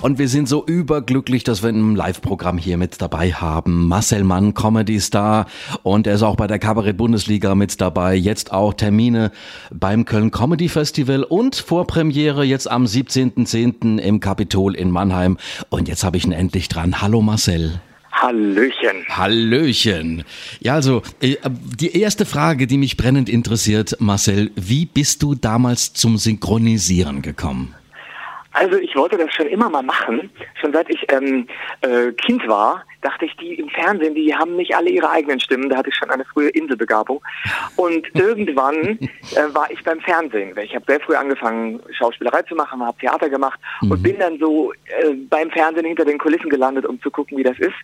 Und 0.00 0.18
wir 0.18 0.28
sind 0.28 0.48
so 0.48 0.64
überglücklich, 0.64 1.44
dass 1.44 1.62
wir 1.62 1.70
ein 1.70 1.94
Live-Programm 1.94 2.58
hier 2.58 2.76
mit 2.76 3.00
dabei 3.00 3.32
haben. 3.32 3.88
Marcel 3.88 4.24
Mann, 4.24 4.54
Comedy-Star 4.54 5.46
und 5.82 6.06
er 6.06 6.14
ist 6.14 6.22
auch 6.22 6.36
bei 6.36 6.46
der 6.46 6.58
Kabarett-Bundesliga 6.58 7.54
mit 7.54 7.80
dabei. 7.80 8.14
Jetzt 8.14 8.52
auch 8.52 8.74
Termine 8.74 9.30
beim 9.72 10.04
Köln 10.04 10.30
Comedy 10.30 10.68
Festival 10.68 11.22
und 11.22 11.56
Vorpremiere 11.56 12.44
jetzt 12.44 12.70
am 12.70 12.84
17.10. 12.84 13.98
im 13.98 14.20
Kapitol 14.20 14.74
in 14.74 14.90
Mannheim. 14.90 15.38
Und 15.70 15.88
jetzt 15.88 16.04
habe 16.04 16.16
ich 16.16 16.24
ihn 16.24 16.32
endlich 16.32 16.68
dran. 16.68 17.00
Hallo 17.00 17.22
Marcel. 17.22 17.80
Hallöchen. 18.12 19.04
Hallöchen. 19.08 20.24
Ja, 20.60 20.74
also 20.74 21.02
äh, 21.20 21.36
die 21.78 22.00
erste 22.00 22.24
Frage, 22.24 22.66
die 22.66 22.78
mich 22.78 22.96
brennend 22.96 23.28
interessiert, 23.28 23.96
Marcel, 23.98 24.50
wie 24.54 24.86
bist 24.86 25.22
du 25.22 25.34
damals 25.34 25.92
zum 25.94 26.16
Synchronisieren 26.16 27.22
gekommen? 27.22 27.74
Also 28.54 28.76
ich 28.78 28.94
wollte 28.94 29.18
das 29.18 29.34
schon 29.34 29.48
immer 29.48 29.68
mal 29.68 29.82
machen. 29.82 30.30
Schon 30.60 30.72
seit 30.72 30.88
ich 30.88 31.04
ähm, 31.12 31.46
äh, 31.80 32.12
Kind 32.12 32.46
war, 32.46 32.84
dachte 33.02 33.26
ich, 33.26 33.36
die 33.36 33.54
im 33.54 33.68
Fernsehen, 33.68 34.14
die 34.14 34.34
haben 34.34 34.54
nicht 34.54 34.74
alle 34.76 34.90
ihre 34.90 35.10
eigenen 35.10 35.40
Stimmen. 35.40 35.68
Da 35.68 35.76
hatte 35.76 35.90
ich 35.90 35.96
schon 35.96 36.08
eine 36.08 36.24
frühe 36.24 36.50
Inselbegabung. 36.50 37.20
Und 37.76 38.06
irgendwann 38.14 38.76
äh, 38.76 39.52
war 39.52 39.68
ich 39.70 39.82
beim 39.82 40.00
Fernsehen. 40.00 40.56
Ich 40.62 40.74
habe 40.74 40.84
sehr 40.86 41.00
früh 41.00 41.16
angefangen, 41.16 41.80
Schauspielerei 41.90 42.42
zu 42.42 42.54
machen, 42.54 42.80
habe 42.80 42.96
Theater 42.98 43.28
gemacht 43.28 43.58
mhm. 43.82 43.90
und 43.90 44.02
bin 44.02 44.18
dann 44.20 44.38
so 44.38 44.72
äh, 44.72 45.12
beim 45.28 45.50
Fernsehen 45.50 45.86
hinter 45.86 46.04
den 46.04 46.18
Kulissen 46.18 46.48
gelandet, 46.48 46.86
um 46.86 47.00
zu 47.02 47.10
gucken, 47.10 47.36
wie 47.36 47.42
das 47.42 47.58
ist. 47.58 47.74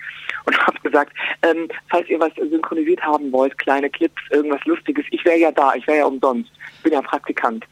Und 0.47 0.57
habe 0.67 0.79
gesagt, 0.85 1.13
ähm, 1.43 1.69
falls 1.89 2.09
ihr 2.09 2.21
was 2.21 2.33
synchronisiert 2.37 3.03
haben 3.03 3.33
wollt, 3.33 3.59
kleine 3.59 3.91
Clips, 3.91 4.23
irgendwas 4.31 4.65
Lustiges, 4.67 5.05
ich 5.11 5.25
wäre 5.25 5.39
ja 5.39 5.51
da, 5.51 5.75
ich 5.75 5.87
wäre 5.89 5.99
ja 5.99 6.07
umsonst. 6.07 6.51
Ich 6.77 6.83
bin 6.85 6.93
ja 6.93 7.03
Praktikant. 7.03 7.67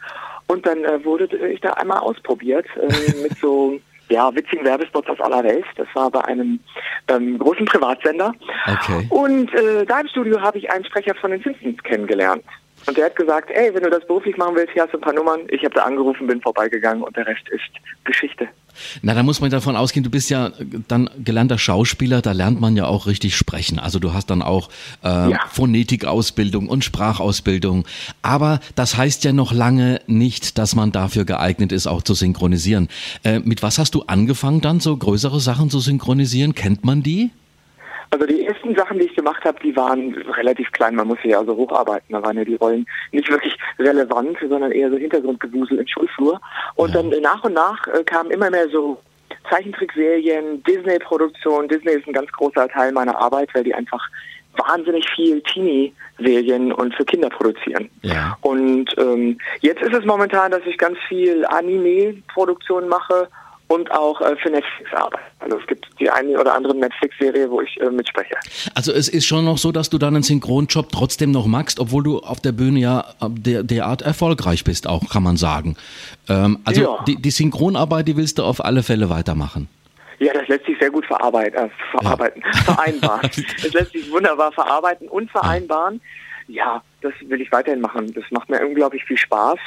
Und 0.49 0.67
dann 0.67 0.85
äh, 0.85 1.05
wurde 1.05 1.25
ich 1.49 1.61
da 1.61 1.75
einmal 1.75 1.99
ausprobiert 1.99 2.67
äh, 2.77 3.23
mit 3.23 3.39
so 3.39 3.79
ja, 4.09 4.35
witzigen 4.35 4.65
Werbespots 4.65 5.09
aus 5.09 5.21
aller 5.21 5.45
Welt. 5.45 5.67
Das 5.77 5.87
war 5.95 6.11
bei 6.11 6.25
einem 6.25 6.61
ähm, 7.09 7.39
großen 7.39 7.67
Privatsender. 7.67 8.35
Okay. 8.67 9.07
Und 9.11 9.53
äh, 9.55 9.85
da 9.85 10.01
im 10.01 10.09
Studio 10.09 10.41
habe 10.41 10.59
ich 10.59 10.71
einen 10.71 10.85
Sprecher 10.85 11.15
von 11.15 11.31
den 11.31 11.43
Simpsons 11.43 11.83
kennengelernt. 11.83 12.43
Und 12.87 12.97
der 12.97 13.07
hat 13.07 13.17
gesagt, 13.17 13.51
ey, 13.51 13.75
wenn 13.75 13.83
du 13.83 13.91
das 13.91 14.07
beruflich 14.07 14.37
machen 14.37 14.55
willst, 14.55 14.73
hier 14.73 14.83
hast 14.85 14.93
du 14.93 14.99
ein 14.99 15.03
paar 15.03 15.13
Nummern. 15.13 15.41
Ich 15.49 15.65
habe 15.65 15.75
da 15.75 15.83
angerufen, 15.83 16.27
bin 16.27 16.41
vorbeigegangen 16.41 17.03
und 17.03 17.17
der 17.17 17.27
Rest 17.27 17.49
ist 17.51 17.69
Geschichte. 18.05 18.49
Na, 19.03 19.15
da 19.15 19.23
muss 19.23 19.41
man 19.41 19.51
davon 19.51 19.77
ausgehen, 19.77 20.05
du 20.05 20.11
bist 20.11 20.31
ja 20.31 20.53
dann 20.89 21.11
gelernter 21.25 21.59
Schauspieler, 21.59 22.23
da 22.23 22.33
lernt 22.33 22.61
man 22.61 22.77
ja 22.77 22.87
auch 22.87 23.07
richtig 23.07 23.37
sprechen. 23.37 23.79
Also 23.79 23.99
du 23.99 24.13
hast 24.13 24.31
dann 24.31 24.43
auch 24.43 24.69
äh, 25.03 25.31
ja. 25.31 25.41
Phonetikausbildung 25.51 26.69
und 26.69 26.85
Sprachausbildung. 26.85 27.87
Aber 28.23 28.61
das 28.75 28.97
heißt 28.97 29.25
ja 29.25 29.33
noch 29.33 29.53
lange 29.53 30.01
nicht, 30.07 30.59
dass 30.59 30.75
man 30.75 30.93
dafür 30.93 31.25
geeignet 31.25 31.73
ist, 31.73 31.87
auch 31.87 32.03
zu 32.03 32.15
synchronisieren. 32.15 32.89
Äh, 33.25 33.41
mit 33.41 33.63
was 33.63 33.79
hast 33.79 33.95
du 33.95 34.03
angefangen 34.03 34.61
dann, 34.61 34.81
so 34.81 34.97
größere 34.97 35.41
Sachen 35.41 35.71
zu 35.71 35.81
synchronisieren? 35.81 36.55
Kennt 36.55 36.85
man 36.85 37.03
die? 37.03 37.31
Also 38.11 38.27
die 38.27 38.47
ersten 38.47 38.75
Sachen, 38.75 38.99
die 38.99 39.07
ich 39.07 39.15
gemacht 39.15 39.45
habe, 39.45 39.59
die 39.63 39.77
waren 39.77 40.15
relativ 40.15 40.71
klein. 40.73 40.95
Man 40.95 41.09
muss 41.09 41.19
ja 41.25 41.39
also 41.39 41.57
hocharbeiten. 41.57 42.13
Da 42.13 42.23
waren 42.23 42.39
ja 42.39 42.45
die 42.45 42.55
Rollen 42.55 42.87
nicht 43.13 43.31
wirklich 43.31 43.57
relevant, 43.79 44.39
sondern 44.49 44.73
eher 44.73 44.91
so 44.91 44.97
Hintergrundgewusel 44.97 45.79
im 45.79 45.87
Schulflur. 45.87 46.41
Und 46.77 46.95
dann 46.95 47.11
nach 47.21 47.45
und 47.45 47.55
nach 47.55 47.87
äh, 47.89 48.03
kamen 48.05 48.31
immer 48.31 48.51
mehr 48.51 48.69
so 48.71 48.99
Zeichentrickserien, 49.51 50.63
Disney-Produktion. 50.65 51.69
Disney 51.69 51.93
ist 51.93 52.07
ein 52.07 52.13
ganz 52.13 52.31
großer 52.33 52.69
Teil 52.69 52.93
meiner 52.93 53.19
Arbeit, 53.19 53.51
weil 53.55 53.65
die 53.65 53.75
einfach 53.75 54.03
wahnsinnig 54.57 55.09
viel 55.15 55.41
Teenie-Serien 55.43 56.73
und 56.73 56.95
für 56.95 57.05
Kinder 57.05 57.29
produzieren. 57.29 57.89
Ja. 58.03 58.37
Und 58.41 58.87
ähm, 58.99 59.39
jetzt 59.61 59.83
ist 59.83 59.95
es 59.95 60.05
momentan, 60.05 60.51
dass 60.51 60.63
ich 60.67 60.79
ganz 60.79 60.99
viel 61.09 61.45
Anime-Produktion 61.47 62.89
mache 62.89 63.29
und 63.69 63.91
auch 63.91 64.21
äh, 64.21 64.37
für 64.37 64.51
Netflix 64.51 64.93
arbeite. 64.93 65.23
Also 65.41 65.59
es 65.59 65.67
gibt 65.67 65.87
die 66.01 66.11
eine 66.11 66.39
oder 66.41 66.55
andere 66.55 66.75
Netflix-Serie, 66.75 67.51
wo 67.51 67.61
ich 67.61 67.81
äh, 67.81 67.91
mitspreche. 67.91 68.35
Also 68.75 68.93
es 68.93 69.09
ist 69.09 69.27
schon 69.27 69.45
noch 69.45 69.59
so, 69.59 69.73
dass 69.73 69.91
du 69.91 69.99
dann 69.99 70.15
einen 70.15 70.23
Synchronjob 70.23 70.91
trotzdem 70.91 71.31
noch 71.31 71.47
magst, 71.47 71.79
obwohl 71.79 72.03
du 72.03 72.19
auf 72.21 72.41
der 72.41 72.53
Bühne 72.53 72.81
ja 72.81 73.01
äh, 73.21 73.29
der, 73.29 73.63
derart 73.63 74.03
erfolgreich 74.03 74.65
bist, 74.65 74.87
auch 74.87 75.09
kann 75.11 75.23
man 75.23 75.37
sagen. 75.37 75.77
Ähm, 76.29 76.59
also 76.65 76.83
ja. 76.83 77.05
die, 77.07 77.17
die 77.17 77.31
Synchronarbeit, 77.31 78.09
die 78.09 78.17
willst 78.17 78.39
du 78.39 78.43
auf 78.43 78.65
alle 78.65 78.83
Fälle 78.83 79.11
weitermachen. 79.11 79.69
Ja, 80.19 80.33
das 80.33 80.49
lässt 80.49 80.67
sich 80.67 80.77
sehr 80.81 80.91
gut 80.91 81.07
verarbeiten, 81.07 81.67
äh, 81.67 81.71
verarbeiten 81.93 82.43
ja. 82.45 82.53
vereinbaren. 82.75 83.31
das 83.63 83.73
lässt 83.73 83.93
sich 83.93 84.11
wunderbar 84.11 84.51
verarbeiten 84.53 85.09
und 85.09 85.31
vereinbaren. 85.31 86.01
Ja, 86.49 86.83
das 87.03 87.13
will 87.21 87.41
ich 87.43 87.53
weiterhin 87.53 87.81
machen. 87.81 88.13
Das 88.15 88.25
macht 88.31 88.49
mir 88.49 88.67
unglaublich 88.67 89.05
viel 89.05 89.19
Spaß. 89.19 89.59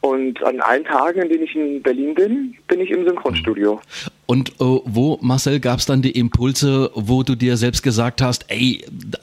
Und 0.00 0.42
an 0.42 0.60
allen 0.60 0.84
Tagen, 0.84 1.20
in 1.20 1.28
denen 1.28 1.44
ich 1.44 1.54
in 1.54 1.82
Berlin 1.82 2.14
bin, 2.14 2.56
bin 2.68 2.80
ich 2.80 2.90
im 2.90 3.04
Synchronstudio. 3.04 3.80
Und 4.24 4.50
äh, 4.52 4.54
wo, 4.60 5.18
Marcel, 5.20 5.60
gab 5.60 5.80
es 5.80 5.86
dann 5.86 6.00
die 6.00 6.12
Impulse, 6.12 6.90
wo 6.94 7.22
du 7.22 7.34
dir 7.34 7.58
selbst 7.58 7.82
gesagt 7.82 8.22
hast, 8.22 8.46
ey, 8.48 8.82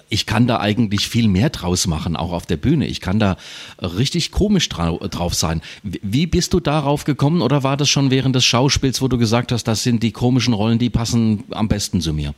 ich 0.09 0.25
kann 0.27 0.45
da 0.45 0.59
eigentlich 0.59 1.07
viel 1.07 1.29
mehr 1.29 1.49
draus 1.49 1.87
machen, 1.87 2.15
auch 2.15 2.31
auf 2.31 2.45
der 2.45 2.57
Bühne. 2.57 2.85
Ich 2.85 3.01
kann 3.01 3.17
da 3.17 3.37
richtig 3.81 4.31
komisch 4.31 4.69
drau 4.69 4.99
drauf 4.99 5.33
sein. 5.33 5.61
Wie 5.81 6.27
bist 6.27 6.53
du 6.53 6.59
darauf 6.59 7.05
gekommen 7.05 7.41
oder 7.41 7.63
war 7.63 7.77
das 7.77 7.89
schon 7.89 8.11
während 8.11 8.35
des 8.35 8.45
Schauspiels, 8.45 9.01
wo 9.01 9.07
du 9.07 9.17
gesagt 9.17 9.51
hast, 9.51 9.63
das 9.63 9.81
sind 9.81 10.03
die 10.03 10.11
komischen 10.11 10.53
Rollen, 10.53 10.77
die 10.77 10.89
passen 10.89 11.45
am 11.51 11.67
besten 11.69 12.01
zu 12.01 12.13
mir? 12.13 12.35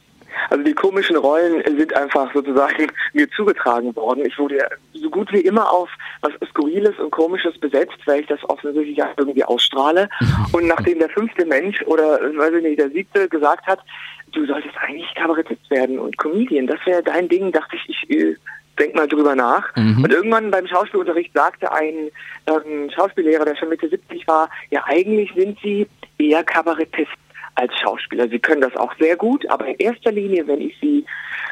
Also 0.50 0.64
die 0.64 0.74
komischen 0.74 1.16
Rollen 1.16 1.64
sind 1.78 1.96
einfach 1.96 2.34
sozusagen 2.34 2.88
mir 3.14 3.30
zugetragen 3.32 3.96
worden. 3.96 4.26
Ich 4.26 4.38
wurde 4.38 4.68
so 4.94 5.10
gut 5.10 5.32
wie 5.32 5.42
immer 5.42 5.72
auf 5.72 5.90
was 6.22 6.34
Skurriles 6.50 6.98
und 7.00 7.12
Komisches 7.12 7.58
besetzt, 7.58 7.98
weil 8.06 8.22
ich 8.22 8.28
das 8.28 8.40
offensichtlich 8.50 8.98
ja 8.98 9.10
irgendwie 9.18 9.44
ausstrahle. 9.44 10.10
Und 10.52 10.68
nachdem 10.68 11.00
der 11.00 11.10
fünfte 11.10 11.46
Mensch 11.46 11.82
oder 11.84 12.20
weiß 12.20 12.56
ich 12.56 12.64
nicht, 12.64 12.80
der 12.80 12.90
siebte 12.90 13.30
gesagt 13.30 13.66
hat, 13.68 13.80
du 14.32 14.46
solltest 14.46 14.76
eigentlich 14.78 15.14
Kabarettist 15.16 15.70
werden 15.70 15.98
und 16.00 16.18
Comedian, 16.18 16.68
das 16.68 16.80
wäre 16.86 17.02
dein 17.02 17.28
Ding, 17.30 17.52
dachte 17.52 17.76
ich, 17.76 17.90
ich 17.90 18.10
äh, 18.10 18.36
denk 18.78 18.96
mal 18.96 19.08
drüber 19.08 19.36
nach. 19.36 19.76
Mhm. 19.76 20.04
Und 20.04 20.12
irgendwann 20.12 20.52
beim 20.52 20.68
Schauspielunterricht 20.68 21.34
sagte 21.34 21.72
ein 21.72 22.10
ähm, 22.48 22.90
Schauspiellehrer, 22.96 23.46
der 23.46 23.56
schon 23.56 23.70
Mitte 23.70 23.90
70 23.90 24.28
war, 24.28 24.50
ja 24.70 24.84
eigentlich 24.86 25.32
sind 25.36 25.58
sie 25.62 25.88
eher 26.18 26.44
Kabarettist 26.44 27.12
als 27.56 27.72
Schauspieler. 27.80 28.28
Sie 28.30 28.40
können 28.40 28.62
das 28.62 28.76
auch 28.76 28.94
sehr 29.00 29.16
gut, 29.16 29.50
aber 29.50 29.68
in 29.68 29.76
erster 29.76 30.12
Linie, 30.12 30.48
wenn 30.48 30.62
ich 30.62 30.76
sie 30.82 31.06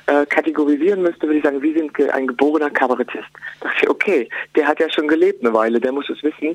äh, 0.08 0.26
kategorisieren 0.26 1.02
müsste, 1.02 1.24
würde 1.24 1.38
ich 1.38 1.44
sagen, 1.44 1.62
wie 1.62 1.74
sind 1.74 1.92
ein 2.12 2.28
geborener 2.28 2.70
Kabarettist. 2.70 3.28
Da 3.62 3.70
dachte 3.70 3.84
ich, 3.84 3.90
okay, 3.90 4.30
der 4.56 4.68
hat 4.68 4.80
ja 4.80 4.90
schon 4.90 5.08
gelebt 5.08 5.44
eine 5.44 5.54
Weile, 5.54 5.80
der 5.80 5.92
muss 5.92 6.10
es 6.10 6.22
wissen. 6.24 6.54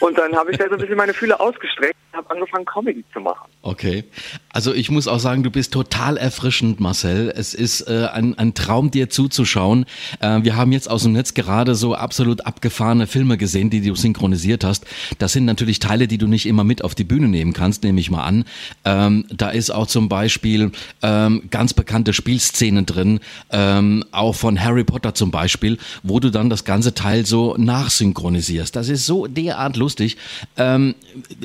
Und 0.00 0.18
dann 0.18 0.34
habe 0.36 0.50
ich 0.52 0.58
da 0.58 0.66
so 0.66 0.72
ein 0.72 0.78
bisschen 0.78 0.96
meine 0.96 1.14
Fühler 1.14 1.40
ausgestreckt 1.40 1.96
habe 2.12 2.30
angefangen, 2.30 2.64
Comedy 2.64 3.04
zu 3.12 3.20
machen. 3.20 3.48
Okay. 3.62 4.04
Also 4.52 4.74
ich 4.74 4.90
muss 4.90 5.08
auch 5.08 5.18
sagen, 5.18 5.42
du 5.42 5.50
bist 5.50 5.72
total 5.72 6.16
erfrischend, 6.16 6.80
Marcel. 6.80 7.32
Es 7.34 7.54
ist 7.54 7.82
äh, 7.82 8.08
ein, 8.12 8.36
ein 8.36 8.54
Traum, 8.54 8.90
dir 8.90 9.08
zuzuschauen. 9.08 9.86
Äh, 10.20 10.40
wir 10.42 10.56
haben 10.56 10.72
jetzt 10.72 10.90
aus 10.90 11.04
dem 11.04 11.12
Netz 11.12 11.34
gerade 11.34 11.74
so 11.74 11.94
absolut 11.94 12.44
abgefahrene 12.44 13.06
Filme 13.06 13.38
gesehen, 13.38 13.70
die 13.70 13.80
du 13.80 13.94
synchronisiert 13.94 14.64
hast. 14.64 14.84
Das 15.18 15.32
sind 15.32 15.44
natürlich 15.44 15.78
Teile, 15.78 16.08
die 16.08 16.18
du 16.18 16.26
nicht 16.26 16.46
immer 16.46 16.64
mit 16.64 16.84
auf 16.84 16.94
die 16.94 17.04
Bühne 17.04 17.28
nehmen 17.28 17.52
kannst, 17.52 17.82
nehme 17.84 18.00
ich 18.00 18.10
mal 18.10 18.24
an. 18.24 18.44
Ähm, 18.84 19.24
da 19.30 19.50
ist 19.50 19.70
auch 19.70 19.86
zum 19.86 20.08
Beispiel 20.08 20.72
ähm, 21.02 21.44
ganz 21.50 21.72
bekannte 21.72 22.12
Spielszenen 22.12 22.84
drin, 22.84 23.20
ähm, 23.50 24.04
auch 24.12 24.34
von 24.34 24.62
Harry 24.62 24.84
Potter 24.84 25.14
zum 25.14 25.30
Beispiel, 25.30 25.78
wo 26.02 26.20
du 26.20 26.30
dann 26.30 26.50
das 26.50 26.64
ganze 26.64 26.94
Teil 26.94 27.24
so 27.24 27.56
nachsynchronisierst. 27.56 28.74
Das 28.74 28.88
ist 28.88 29.06
so 29.06 29.26
derart 29.26 29.76
lustig. 29.76 30.16
Ähm, 30.56 30.94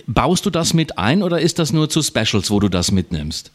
baust 0.07 0.45
du 0.45 0.49
das 0.57 0.73
mit 0.73 0.97
ein 0.97 1.21
oder 1.21 1.39
ist 1.39 1.59
das 1.59 1.71
nur 1.71 1.87
zu 1.87 2.01
Specials, 2.01 2.49
wo 2.49 2.59
du 2.59 2.67
das 2.67 2.91
mitnimmst? 2.91 3.51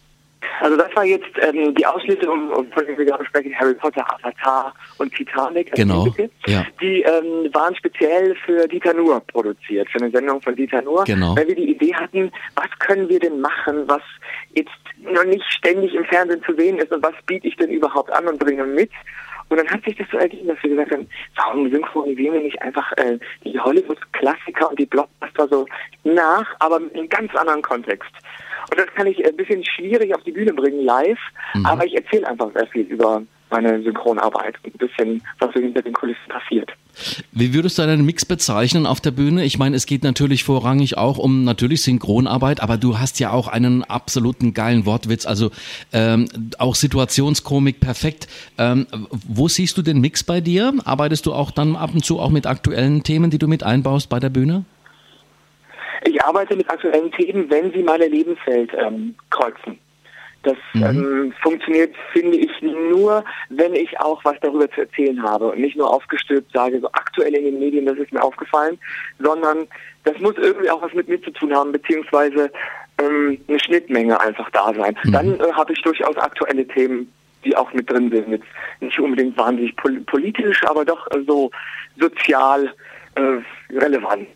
Also 0.61 0.77
das 0.77 0.95
war 0.95 1.05
jetzt 1.05 1.27
ähm, 1.41 1.75
die 1.75 1.85
Auslieferung, 1.85 2.49
von 2.73 2.87
der 2.87 2.97
wir 2.97 3.05
gerade 3.05 3.25
sprechen, 3.25 3.53
Harry 3.59 3.75
Potter, 3.75 4.05
Avatar 4.15 4.73
und 4.99 5.13
Titanic. 5.13 5.73
Genau. 5.73 6.07
Ja. 6.47 6.65
Die 6.81 7.03
ähm, 7.03 7.53
waren 7.53 7.75
speziell 7.75 8.37
für 8.47 8.69
Dieter 8.69 8.95
Nuhr 8.95 9.21
produziert, 9.27 9.89
für 9.91 9.99
eine 9.99 10.13
Sendung 10.13 10.41
von 10.41 10.55
Dieter 10.55 10.81
Nuhr. 10.83 11.03
Genau. 11.05 11.37
Weil 11.37 11.49
wir 11.49 11.57
die 11.57 11.71
Idee 11.73 11.93
hatten, 11.95 12.31
was 12.55 12.69
können 12.79 13.09
wir 13.09 13.19
denn 13.19 13.41
machen, 13.41 13.83
was 13.89 14.03
jetzt 14.55 14.71
noch 15.01 15.25
nicht 15.25 15.45
ständig 15.51 15.95
im 15.95 16.05
Fernsehen 16.05 16.43
zu 16.45 16.55
sehen 16.55 16.79
ist 16.79 16.93
und 16.93 17.03
was 17.03 17.15
biete 17.27 17.49
ich 17.49 17.57
denn 17.57 17.71
überhaupt 17.71 18.13
an 18.13 18.29
und 18.29 18.39
bringe 18.39 18.65
mit. 18.65 18.91
Und 19.49 19.59
dann 19.59 19.69
hat 19.69 19.85
sich 19.85 19.97
das 19.97 20.07
so 20.11 20.19
ergeben, 20.19 20.49
dass 20.49 20.63
wir 20.63 20.71
gesagt 20.71 20.93
haben, 20.93 21.09
warum 21.37 21.71
synchronisieren 21.71 22.35
wir 22.35 22.43
nicht 22.43 22.61
einfach 22.63 22.91
äh, 22.97 23.19
die 23.45 23.59
Hollywood-Klassiker 23.59 24.71
und 24.71 24.79
die 24.79 24.87
Blockbuster 24.87 25.49
so 25.49 25.67
nach, 26.05 26.47
aber 26.59 26.81
mit 26.81 26.95
einem 26.95 27.09
ganz 27.09 27.35
anderen 27.35 27.63
Kontext. 27.63 28.11
Und 28.71 28.79
das 28.79 28.87
kann 28.95 29.07
ich 29.07 29.25
ein 29.25 29.37
bisschen 29.37 29.65
schwierig 29.65 30.15
auf 30.15 30.23
die 30.23 30.33
Bühne 30.33 30.53
bringen 30.53 30.85
live, 30.85 31.19
mhm. 31.55 31.67
aber 31.67 31.85
ich 31.85 31.95
erzähle 31.95 32.29
einfach 32.29 32.53
sehr 32.55 32.67
viel 32.69 32.83
über 32.83 33.23
meine 33.53 33.83
Synchronarbeit 33.83 34.57
und 34.65 34.75
ein 34.75 34.79
bisschen, 34.79 35.23
was 35.39 35.53
so 35.55 35.61
hinter 35.61 35.83
den 35.83 35.93
Kulissen 35.93 36.29
passiert. 36.29 36.71
Wie 37.33 37.55
würdest 37.55 37.79
du 37.79 37.83
deinen 37.83 38.05
Mix 38.05 38.25
bezeichnen 38.25 38.87
auf 38.87 39.01
der 39.01 39.13
Bühne? 39.13 39.45
Ich 39.45 39.59
meine, 39.59 39.77
es 39.77 39.87
geht 39.87 40.03
natürlich 40.03 40.45
vorrangig 40.45 40.99
auch 40.99 41.19
um 41.19 41.45
natürlich 41.45 41.83
Synchronarbeit, 41.83 42.63
aber 42.63 42.77
du 42.77 42.99
hast 42.99 43.19
ja 43.21 43.31
auch 43.31 43.49
einen 43.49 43.83
absoluten 43.85 44.53
geilen 44.53 44.85
Wortwitz, 44.85 45.27
also 45.27 45.51
ähm, 45.93 46.29
auch 46.59 46.75
Situationskomik 46.75 47.81
perfekt. 47.81 48.29
Ähm, 48.59 48.87
wo 49.11 49.49
siehst 49.49 49.79
du 49.79 49.83
den 49.83 50.01
Mix 50.01 50.25
bei 50.25 50.41
dir? 50.41 50.75
Arbeitest 50.85 51.27
du 51.27 51.33
auch 51.33 51.51
dann 51.51 51.77
ab 51.77 51.91
und 51.95 52.05
zu 52.05 52.19
auch 52.19 52.31
mit 52.31 52.47
aktuellen 52.47 53.03
Themen, 53.03 53.31
die 53.31 53.39
du 53.39 53.49
mit 53.49 53.63
einbaust 53.63 54.09
bei 54.09 54.21
der 54.21 54.31
Bühne? 54.31 54.65
Ich 56.05 56.23
arbeite 56.23 56.57
mit 56.57 56.69
aktuellen 56.69 57.11
Themen, 57.13 57.49
wenn 57.49 57.73
sie 57.73 57.83
meine 57.83 58.09
Lebenswelt 58.09 58.71
ähm, 58.75 59.15
kreuzen. 59.31 59.79
Das 60.43 60.57
mhm. 60.73 60.83
ähm, 60.83 61.35
funktioniert, 61.41 61.95
finde 62.13 62.37
ich, 62.37 62.51
nur, 62.63 63.25
wenn 63.49 63.75
ich 63.75 63.99
auch 64.01 64.25
was 64.25 64.37
darüber 64.41 64.69
zu 64.71 64.81
erzählen 64.81 65.23
habe 65.23 65.53
und 65.53 65.61
nicht 65.61 65.77
nur 65.77 65.93
aufgestülpt 65.93 66.53
sage, 66.53 66.81
so 66.81 66.89
aktuell 66.93 67.35
in 67.35 67.45
den 67.45 67.59
Medien, 67.61 67.87
das 67.87 67.97
ist 67.99 68.13
mir 68.13 68.23
aufgefallen, 68.23 68.79
sondern 69.21 69.69
das 70.05 70.19
muss 70.19 70.35
irgendwie 70.37 70.71
auch 70.71 70.83
was 70.83 70.93
mit 70.95 71.09
mir 71.09 71.23
zu 71.23 71.31
tun 71.31 71.55
haben, 71.55 71.71
beziehungsweise 71.71 72.51
ähm, 72.99 73.39
eine 73.49 73.61
Schnittmenge 73.61 74.21
einfach 74.21 74.51
da 74.51 74.73
sein. 74.75 74.97
Mhm. 75.05 75.13
Dann 75.13 75.41
äh, 75.41 75.53
habe 75.53 75.73
ich 75.73 75.83
durchaus 75.83 76.17
aktuelle 76.17 76.67
Themen, 76.67 77.13
die 77.45 77.57
auch 77.57 77.73
mit 77.73 77.91
drin 77.91 78.11
sind. 78.11 78.29
Jetzt 78.29 78.47
nicht 78.81 78.99
unbedingt 78.99 79.37
wahnsinnig 79.37 79.77
pol 79.77 80.01
politisch, 80.01 80.61
aber 80.67 80.85
doch 80.85 81.07
äh, 81.13 81.23
so 81.27 81.51
sozial 81.99 82.73
äh, 83.15 83.77
relevant. 83.77 84.27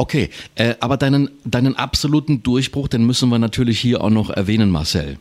Okay, 0.00 0.30
äh, 0.54 0.76
aber 0.80 0.96
deinen, 0.96 1.28
deinen 1.44 1.76
absoluten 1.76 2.42
Durchbruch, 2.42 2.88
den 2.88 3.04
müssen 3.04 3.28
wir 3.28 3.38
natürlich 3.38 3.78
hier 3.78 4.02
auch 4.02 4.08
noch 4.08 4.30
erwähnen, 4.30 4.70
Marcel. 4.70 5.18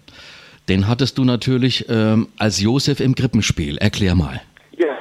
Den 0.69 0.87
hattest 0.87 1.17
du 1.17 1.25
natürlich 1.25 1.85
ähm, 1.89 2.29
als 2.37 2.61
Josef 2.61 3.01
im 3.01 3.13
Krippenspiel. 3.13 3.77
Erklär 3.77 4.15
mal. 4.15 4.41
Ja, 4.71 4.97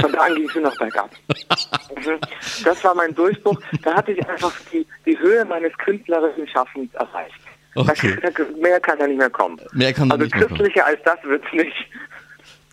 von 0.00 0.10
da 0.10 0.20
an 0.20 0.36
ging 0.36 0.48
es 0.48 0.54
nur 0.54 0.64
noch 0.64 0.76
bergab. 0.78 1.10
Mhm. 1.28 2.18
das 2.64 2.82
war 2.82 2.94
mein 2.94 3.14
Durchbruch. 3.14 3.60
Da 3.82 3.96
hatte 3.96 4.12
ich 4.12 4.26
einfach 4.26 4.54
die, 4.72 4.86
die 5.04 5.18
Höhe 5.18 5.44
meines 5.44 5.76
künstlerischen 5.76 6.48
Schaffens 6.48 6.88
erreicht. 6.94 7.34
Okay. 7.74 8.16
mehr 8.58 8.80
kann 8.80 8.98
da 8.98 9.06
nicht 9.06 9.18
mehr 9.18 9.28
kommen. 9.28 9.60
Mehr 9.72 9.92
kann 9.92 10.10
also 10.10 10.24
nicht 10.24 10.34
mehr 10.34 10.48
kommen. 10.48 10.70
als 10.82 11.00
das 11.04 11.18
wird 11.24 11.44
es 11.44 11.52
nicht. 11.52 11.76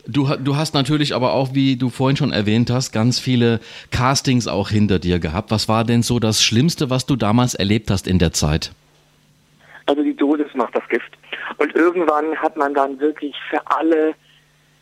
Du, 0.08 0.26
du 0.38 0.56
hast 0.56 0.74
natürlich 0.74 1.14
aber 1.14 1.34
auch, 1.34 1.54
wie 1.54 1.76
du 1.76 1.90
vorhin 1.90 2.16
schon 2.16 2.32
erwähnt 2.32 2.70
hast, 2.70 2.94
ganz 2.94 3.20
viele 3.20 3.60
Castings 3.92 4.48
auch 4.48 4.70
hinter 4.70 5.00
dir 5.00 5.20
gehabt. 5.20 5.52
Was 5.52 5.68
war 5.68 5.84
denn 5.84 6.02
so 6.02 6.20
das 6.20 6.42
Schlimmste, 6.42 6.90
was 6.90 7.06
du 7.06 7.18
damals 7.18 7.56
erlebt 7.56 7.92
hast 7.92 8.08
in 8.08 8.18
der 8.18 8.32
Zeit? 8.32 8.72
Also 9.86 10.04
die 10.04 10.16
Dosis 10.16 10.54
macht 10.54 10.76
das 10.76 10.88
Gift. 10.88 11.12
Und 11.58 11.76
irgendwann 11.76 12.36
hat 12.38 12.56
man 12.56 12.74
dann 12.74 13.00
wirklich 13.00 13.36
für 13.50 13.60
alle 13.68 14.16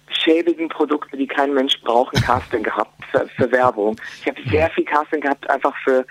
schäbigen 0.10 0.70
Produkte, 0.70 1.18
die 1.18 1.28
kein 1.28 1.54
Mensch 1.54 1.82
braucht, 1.82 2.16
ein 2.16 2.22
Casting 2.22 2.64
gehabt 2.64 2.94
für, 3.12 3.28
für 3.36 3.52
Werbung. 3.52 3.96
Ich 4.22 4.28
habe 4.28 4.40
sehr 4.50 4.70
viel 4.70 4.86
Casting 4.86 5.22
gehabt, 5.22 5.50
einfach 5.50 5.76
für 5.84 6.06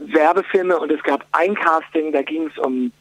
Werbefilme 0.00 0.78
und 0.78 0.90
es 0.90 1.02
gab 1.04 1.24
ein 1.32 1.54
Casting, 1.54 2.12
da 2.12 2.22
ging 2.22 2.48
es 2.48 2.58
um 2.58 2.92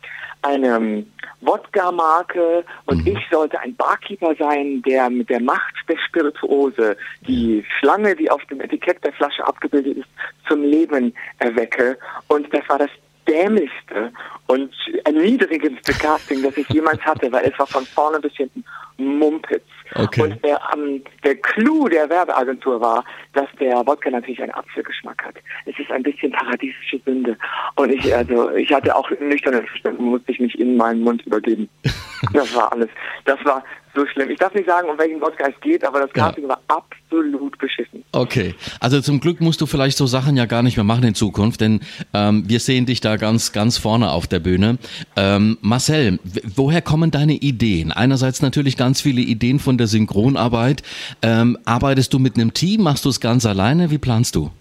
eine 0.42 1.06
Wodka-Marke 1.42 2.64
und 2.86 3.06
mhm. 3.06 3.16
ich 3.16 3.20
sollte 3.32 3.60
ein 3.60 3.76
Barkeeper 3.76 4.36
sein, 4.36 4.82
der 4.84 5.10
mit 5.10 5.30
der 5.30 5.42
Macht 5.42 5.76
der 5.88 5.98
Spirituose 5.98 6.98
die 7.28 7.64
Schlange, 7.80 8.16
die 8.16 8.30
auf 8.30 8.44
dem 8.46 8.62
Etikett 8.62 9.04
der 9.04 9.14
Flasche 9.14 9.46
abgebildet 9.46 9.98
ist, 9.98 10.10
zum 10.48 10.64
Leben 10.64 11.14
erwecke. 11.40 11.98
Und 12.28 12.52
das 12.54 12.68
war 12.68 12.80
das 12.80 12.90
dämlichste 13.28 14.12
und 14.48 14.74
erniedrigendste 15.04 15.94
Casting, 15.94 16.42
das 16.42 16.56
ich 16.58 16.68
jemals 16.70 17.02
hatte, 17.02 17.32
weil 17.32 17.46
es 17.46 17.60
war 17.60 17.68
von 17.68 17.86
vorne 17.86 18.20
bis 18.20 18.34
hinten 18.34 18.64
Mumpitz. 18.98 19.66
Okay. 19.98 20.22
Und 20.22 20.44
der, 20.44 20.60
ähm, 20.74 21.04
der 21.24 21.36
Clou 21.36 21.88
der 21.88 22.10
Werbeagentur 22.10 22.80
war, 22.80 23.04
dass 23.34 23.48
der 23.60 23.76
Wodka 23.86 24.10
natürlich 24.10 24.42
einen 24.42 24.54
Apfelgeschmack 24.54 25.24
hat. 25.24 25.36
Es 25.66 25.78
ist 25.80 25.92
ein 25.92 26.04
bisschen 26.04 26.32
paradiesische 26.32 27.00
Sünde. 27.06 27.38
Und 27.76 27.92
ich, 27.92 28.16
also, 28.16 28.52
ich 28.52 28.72
hatte 28.72 28.96
auch 28.96 29.10
nüchternen 29.20 29.66
Verständnis, 29.66 30.06
musste 30.06 30.32
ich 30.32 30.40
mich 30.40 30.60
in 30.60 30.78
meinen 30.78 31.02
Mund 31.02 31.26
übergeben. 31.26 31.70
Das 32.34 32.54
war 32.56 32.72
alles. 32.72 32.90
Das 33.26 33.38
war 33.46 33.64
so 33.96 34.06
schlimm. 34.06 34.30
Ich 34.30 34.40
darf 34.40 34.54
nicht 34.54 34.68
sagen, 34.68 34.90
um 34.90 34.98
welchen 34.98 35.22
Wodka 35.22 35.48
es 35.48 35.60
geht, 35.62 35.84
aber 35.84 36.02
das 36.02 36.14
Casting 36.14 36.44
ja. 36.44 36.50
war 36.50 36.62
absolut 36.68 37.58
beschissen. 37.58 38.04
Okay, 38.12 38.56
also 38.80 39.02
zum 39.02 39.20
Glück 39.20 39.42
musst 39.42 39.62
du 39.62 39.66
vielleicht 39.66 39.98
so 39.98 40.06
Sachen 40.06 40.38
ja 40.38 40.46
gar 40.46 40.64
nicht 40.64 40.78
mehr 40.78 40.84
machen 40.84 41.04
in 41.04 41.16
Zukunft, 41.16 41.62
denn 41.62 41.82
ähm, 42.14 42.44
wir 42.48 42.60
sehen 42.60 42.86
dich 42.86 43.02
da 43.02 43.18
ganz, 43.18 43.52
ganz 43.52 43.78
vorne 43.78 44.12
auf 44.12 44.28
der 44.28 44.40
Bühne. 44.40 44.78
Ähm, 45.16 45.58
Marcel, 45.62 46.20
woher 46.56 46.82
kommen 46.82 47.12
deine 47.12 47.34
Ideen? 47.34 47.92
Einerseits 47.92 48.42
natürlich 48.42 48.78
ganz 48.78 49.02
viele 49.02 49.22
Ideen 49.22 49.60
von 49.60 49.78
der 49.78 49.88
Synchronarbeit. 49.88 50.84
Ähm, 51.22 51.58
arbeitest 51.66 52.14
du 52.14 52.20
mit 52.20 52.36
einem 52.36 52.54
Team? 52.54 52.84
Machst 52.84 53.06
du 53.06 53.10
es 53.10 53.20
ganz 53.20 53.46
alleine? 53.46 53.92
Wie 53.92 53.98
planst 53.98 54.36
du? 54.36 54.52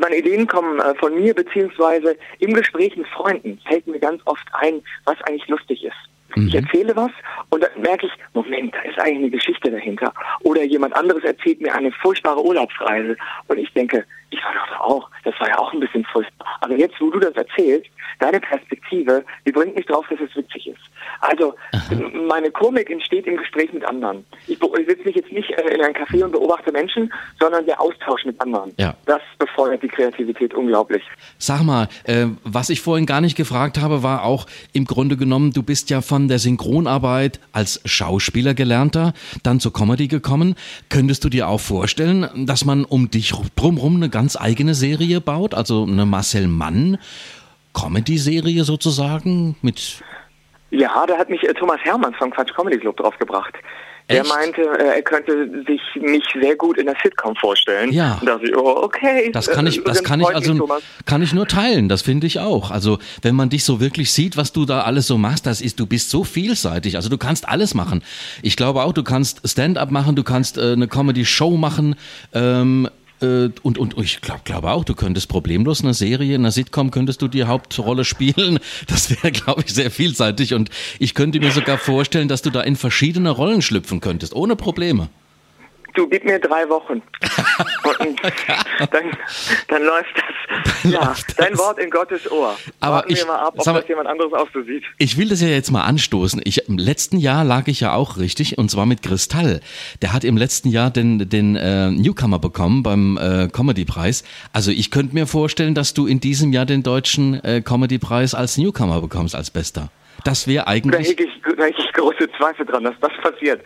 Meine 0.00 0.16
Ideen 0.16 0.46
kommen 0.46 0.80
äh, 0.80 0.94
von 0.94 1.14
mir, 1.14 1.34
beziehungsweise 1.34 2.16
im 2.38 2.54
Gespräch 2.54 2.96
mit 2.96 3.06
Freunden 3.08 3.58
fällt 3.68 3.86
mir 3.86 3.98
ganz 3.98 4.22
oft 4.24 4.46
ein, 4.52 4.82
was 5.04 5.20
eigentlich 5.22 5.48
lustig 5.48 5.84
ist. 5.84 5.92
Mhm. 6.36 6.48
Ich 6.48 6.54
erzähle 6.54 6.94
was 6.96 7.10
und 7.50 7.62
dann 7.62 7.70
merke 7.80 8.06
ich, 8.06 8.12
Moment, 8.34 8.74
da 8.74 8.80
ist 8.82 8.98
eigentlich 8.98 9.18
eine 9.18 9.30
Geschichte 9.30 9.70
dahinter. 9.70 10.12
Oder 10.42 10.62
jemand 10.64 10.94
anderes 10.94 11.24
erzählt 11.24 11.60
mir 11.60 11.74
eine 11.74 11.92
furchtbare 11.92 12.44
Urlaubsreise 12.44 13.16
und 13.48 13.58
ich 13.58 13.72
denke, 13.72 14.04
ich 14.32 14.42
war 14.42 14.54
doch 14.54 14.68
da 14.68 14.80
auch, 14.80 15.10
das 15.24 15.34
war 15.38 15.48
ja 15.48 15.58
auch 15.58 15.72
ein 15.72 15.80
bisschen 15.80 16.04
furchtbar. 16.06 16.46
Aber 16.60 16.74
jetzt, 16.76 17.00
wo 17.00 17.10
du 17.10 17.18
das 17.18 17.34
erzählst, 17.34 17.90
deine 18.18 18.40
Perspektive, 18.40 19.24
die 19.46 19.52
bringt 19.52 19.76
mich 19.76 19.86
drauf, 19.86 20.06
dass 20.08 20.20
es 20.20 20.34
witzig 20.34 20.68
ist. 20.68 20.80
Also 21.20 21.54
Aha. 21.72 21.94
meine 22.26 22.50
Komik 22.50 22.88
entsteht 22.90 23.26
im 23.26 23.36
Gespräch 23.36 23.72
mit 23.72 23.84
anderen. 23.84 24.24
Ich, 24.46 24.60
ich 24.60 24.86
sitze 24.88 25.04
mich 25.04 25.16
jetzt 25.16 25.32
nicht 25.32 25.50
äh, 25.50 25.74
in 25.74 25.82
einem 25.82 25.94
Café 25.94 26.24
und 26.24 26.32
beobachte 26.32 26.72
Menschen, 26.72 27.12
sondern 27.38 27.66
der 27.66 27.80
Austausch 27.80 28.24
mit 28.24 28.40
anderen. 28.40 28.72
Ja. 28.78 28.94
Das 29.06 29.20
befeuert 29.38 29.82
die 29.82 29.88
Kreativität 29.88 30.54
unglaublich. 30.54 31.02
Sag 31.38 31.62
mal, 31.62 31.88
äh, 32.04 32.26
was 32.44 32.70
ich 32.70 32.80
vorhin 32.80 33.06
gar 33.06 33.20
nicht 33.20 33.36
gefragt 33.36 33.80
habe, 33.80 34.02
war 34.02 34.24
auch 34.24 34.46
im 34.72 34.84
Grunde 34.84 35.16
genommen, 35.16 35.52
du 35.52 35.62
bist 35.62 35.90
ja 35.90 36.00
von 36.00 36.21
der 36.28 36.38
Synchronarbeit 36.38 37.40
als 37.52 37.80
Schauspieler 37.84 38.54
gelernter, 38.54 39.12
dann 39.42 39.60
zur 39.60 39.72
Comedy 39.72 40.08
gekommen. 40.08 40.54
Könntest 40.88 41.24
du 41.24 41.28
dir 41.28 41.48
auch 41.48 41.60
vorstellen, 41.60 42.46
dass 42.46 42.64
man 42.64 42.84
um 42.84 43.10
dich 43.10 43.32
drumherum 43.56 43.96
eine 43.96 44.08
ganz 44.08 44.36
eigene 44.36 44.74
Serie 44.74 45.20
baut, 45.20 45.54
also 45.54 45.84
eine 45.84 46.06
Marcel 46.06 46.48
Mann 46.48 46.98
Comedy-Serie 47.74 48.64
sozusagen 48.64 49.56
mit 49.62 50.02
ja, 50.74 51.04
da 51.06 51.18
hat 51.18 51.28
mich 51.28 51.42
äh, 51.46 51.52
Thomas 51.52 51.80
Hermanns 51.82 52.16
vom 52.16 52.30
Quatsch 52.30 52.54
Comedy 52.54 52.78
Club 52.78 52.96
draufgebracht. 52.96 53.54
Er 54.08 54.26
meinte, 54.26 54.62
äh, 54.62 54.96
er 54.96 55.02
könnte 55.02 55.48
sich 55.66 55.80
mich 56.00 56.24
sehr 56.40 56.56
gut 56.56 56.78
in 56.78 56.86
der 56.86 56.96
Sitcom 57.02 57.34
vorstellen. 57.36 57.92
Ja. 57.92 58.20
Da 58.24 58.38
ich, 58.42 58.54
oh, 58.56 58.82
okay. 58.82 59.30
Das 59.32 59.48
kann 59.48 59.66
ich, 59.66 59.82
das 59.84 60.02
kann 60.02 60.20
ich 60.20 60.28
also, 60.28 60.68
kann 61.06 61.22
ich 61.22 61.32
nur 61.32 61.46
teilen. 61.46 61.88
Das 61.88 62.02
finde 62.02 62.26
ich 62.26 62.40
auch. 62.40 62.70
Also, 62.70 62.98
wenn 63.22 63.34
man 63.34 63.48
dich 63.48 63.64
so 63.64 63.80
wirklich 63.80 64.12
sieht, 64.12 64.36
was 64.36 64.52
du 64.52 64.64
da 64.64 64.82
alles 64.82 65.06
so 65.06 65.18
machst, 65.18 65.46
das 65.46 65.60
ist, 65.60 65.80
du 65.80 65.86
bist 65.86 66.10
so 66.10 66.24
vielseitig. 66.24 66.96
Also, 66.96 67.08
du 67.08 67.18
kannst 67.18 67.48
alles 67.48 67.74
machen. 67.74 68.02
Ich 68.42 68.56
glaube 68.56 68.82
auch, 68.82 68.92
du 68.92 69.02
kannst 69.02 69.48
Stand-up 69.48 69.90
machen, 69.90 70.16
du 70.16 70.24
kannst 70.24 70.58
äh, 70.58 70.72
eine 70.72 70.88
Comedy-Show 70.88 71.56
machen, 71.56 71.96
ähm, 72.34 72.86
äh, 72.86 73.01
und, 73.22 73.78
und 73.78 73.98
ich 73.98 74.20
glaube 74.20 74.40
glaub 74.44 74.64
auch, 74.64 74.84
du 74.84 74.94
könntest 74.94 75.28
problemlos 75.28 75.82
eine 75.82 75.94
Serie, 75.94 76.34
eine 76.34 76.50
Sitcom 76.50 76.90
könntest 76.90 77.22
du 77.22 77.28
die 77.28 77.44
Hauptrolle 77.44 78.04
spielen. 78.04 78.58
Das 78.86 79.10
wäre, 79.10 79.32
glaube 79.32 79.62
ich, 79.64 79.72
sehr 79.72 79.90
vielseitig. 79.90 80.54
Und 80.54 80.70
ich 80.98 81.14
könnte 81.14 81.38
mir 81.38 81.50
sogar 81.50 81.78
vorstellen, 81.78 82.28
dass 82.28 82.42
du 82.42 82.50
da 82.50 82.60
in 82.60 82.76
verschiedene 82.76 83.30
Rollen 83.30 83.62
schlüpfen 83.62 84.00
könntest, 84.00 84.34
ohne 84.34 84.56
Probleme. 84.56 85.08
Du 85.94 86.08
gib 86.08 86.24
mir 86.24 86.38
drei 86.38 86.68
Wochen. 86.68 87.02
Und 87.98 88.20
dann, 88.90 89.04
dann 89.68 89.82
läuft 89.82 90.14
das. 90.16 90.82
Dann 90.82 90.92
ja, 90.92 91.04
läuft 91.04 91.38
dein 91.38 91.58
Wort 91.58 91.78
in 91.78 91.90
Gottes 91.90 92.30
Ohr. 92.30 92.56
Aber 92.80 92.96
Warten 92.96 93.12
ich, 93.12 93.18
wir 93.18 93.26
mal 93.26 93.38
ab, 93.38 93.54
ob 93.56 93.66
mal, 93.66 93.74
das 93.74 93.88
jemand 93.88 94.08
anderes 94.08 94.32
auch 94.32 94.48
so 94.52 94.62
sieht. 94.62 94.84
Ich 94.98 95.16
will 95.18 95.28
das 95.28 95.40
ja 95.40 95.48
jetzt 95.48 95.70
mal 95.70 95.82
anstoßen. 95.82 96.40
Ich, 96.44 96.68
Im 96.68 96.78
letzten 96.78 97.18
Jahr 97.18 97.44
lag 97.44 97.68
ich 97.68 97.80
ja 97.80 97.94
auch 97.94 98.18
richtig, 98.18 98.58
und 98.58 98.70
zwar 98.70 98.86
mit 98.86 99.02
Kristall. 99.02 99.60
Der 100.00 100.12
hat 100.12 100.24
im 100.24 100.36
letzten 100.36 100.68
Jahr 100.68 100.90
den, 100.90 101.28
den 101.28 101.56
äh, 101.56 101.90
Newcomer 101.90 102.38
bekommen 102.38 102.82
beim 102.82 103.18
äh, 103.18 103.48
Comedy-Preis. 103.48 104.24
Also 104.52 104.70
ich 104.70 104.90
könnte 104.90 105.14
mir 105.14 105.26
vorstellen, 105.26 105.74
dass 105.74 105.94
du 105.94 106.06
in 106.06 106.20
diesem 106.20 106.52
Jahr 106.52 106.66
den 106.66 106.82
deutschen 106.82 107.42
äh, 107.44 107.62
Comedy-Preis 107.62 108.34
als 108.34 108.56
Newcomer 108.56 109.00
bekommst, 109.00 109.34
als 109.34 109.50
Bester. 109.50 109.90
Das 110.24 110.46
wäre 110.46 110.66
eigentlich. 110.66 111.04
Da 111.04 111.10
hege 111.10 111.24
ich, 111.24 111.56
da 111.56 111.64
hege 111.64 111.76
ich 111.78 111.92
große 111.92 112.28
Zweifel 112.38 112.66
dran, 112.66 112.84
dass 112.84 112.94
das 113.00 113.12
passiert. 113.22 113.62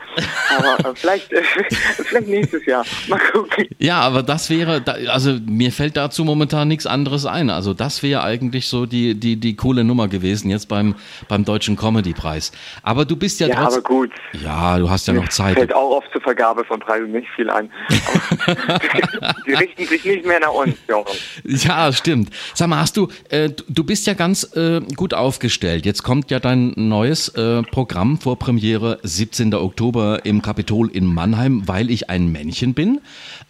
Aber 0.57 0.91
äh, 0.91 0.95
vielleicht, 0.95 1.33
äh, 1.33 1.43
vielleicht 1.73 2.29
nächstes 2.29 2.65
Jahr. 2.67 2.85
Mal 3.09 3.21
gucken. 3.33 3.69
Ja, 3.79 4.01
aber 4.01 4.23
das 4.23 4.51
wäre, 4.51 4.83
also 5.09 5.39
mir 5.47 5.73
fällt 5.73 5.97
dazu 5.97 6.25
momentan 6.25 6.69
nichts 6.69 6.87
anderes 6.87 7.27
ein. 7.27 7.51
Also 7.51 7.75
das 7.75 8.03
wäre 8.03 8.23
eigentlich 8.23 8.69
so 8.69 8.87
die, 8.87 9.15
die, 9.15 9.37
die 9.37 9.57
coole 9.57 9.85
Nummer 9.85 10.09
gewesen 10.09 10.51
jetzt 10.51 10.69
beim, 10.69 10.95
beim 11.29 11.45
Deutschen 11.45 11.77
Comedy-Preis. 11.77 12.53
Aber 12.83 13.05
du 13.05 13.17
bist 13.17 13.41
ja, 13.41 13.49
ja 13.49 13.57
trotzdem. 13.57 13.85
aber 13.85 13.89
gut. 13.89 14.11
Ja, 14.43 14.79
du 14.79 14.89
hast 14.89 15.07
ja 15.07 15.15
noch 15.15 15.29
Zeit. 15.29 15.57
Fällt 15.57 15.75
auch 15.75 15.91
oft 15.91 16.11
zur 16.13 16.21
Vergabe 16.21 16.65
von 16.65 16.81
Preisen 16.81 17.13
nicht 17.13 17.29
viel 17.37 17.51
ein. 17.51 17.71
die 19.47 19.55
richten 19.55 19.85
sich 19.87 20.05
nicht 20.05 20.25
mehr 20.25 20.41
nach 20.41 20.53
uns, 20.53 20.77
Jochen. 20.89 21.17
Ja, 21.45 21.93
stimmt. 21.93 22.31
Sag 22.55 22.69
mal, 22.69 22.81
hast 22.81 22.97
du, 22.97 23.09
äh, 23.31 23.51
du 23.69 23.85
bist 23.85 24.07
ja 24.07 24.15
ganz 24.15 24.57
äh, 24.57 24.81
gut 24.97 25.15
aufgestellt. 25.15 25.87
Jetzt 25.87 26.03
kommt 26.03 26.31
ja 26.31 26.41
dein 26.47 26.73
neues 26.77 27.29
äh, 27.31 27.63
Programm 27.63 28.19
vor 28.19 28.39
Premiere 28.39 29.01
17. 29.03 29.53
Oktober 29.53 30.21
im 30.23 30.43
Kapitol 30.43 30.89
in 30.95 31.05
Mannheim, 31.05 31.63
weil 31.67 31.91
ich 31.91 32.09
ein 32.09 32.31
Männchen 32.31 32.73
bin. 32.73 33.01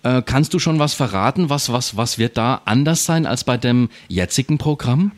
Äh, 0.02 0.22
kannst 0.24 0.54
du 0.54 0.58
schon 0.58 0.78
was 0.78 0.94
verraten? 0.94 1.50
Was, 1.50 1.70
was, 1.70 1.98
was 1.98 2.18
wird 2.18 2.38
da 2.38 2.62
anders 2.64 3.04
sein 3.04 3.26
als 3.26 3.44
bei 3.44 3.58
dem 3.58 3.90
jetzigen 4.08 4.56
Programm? 4.56 5.12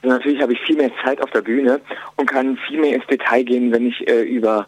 Also 0.00 0.16
natürlich 0.16 0.40
habe 0.40 0.54
ich 0.54 0.60
viel 0.60 0.76
mehr 0.76 0.90
Zeit 1.04 1.20
auf 1.20 1.30
der 1.32 1.42
Bühne 1.42 1.78
und 2.16 2.26
kann 2.26 2.56
viel 2.66 2.80
mehr 2.80 2.94
ins 2.94 3.06
Detail 3.06 3.42
gehen, 3.42 3.70
wenn 3.70 3.88
ich 3.88 4.08
äh, 4.08 4.22
über 4.22 4.66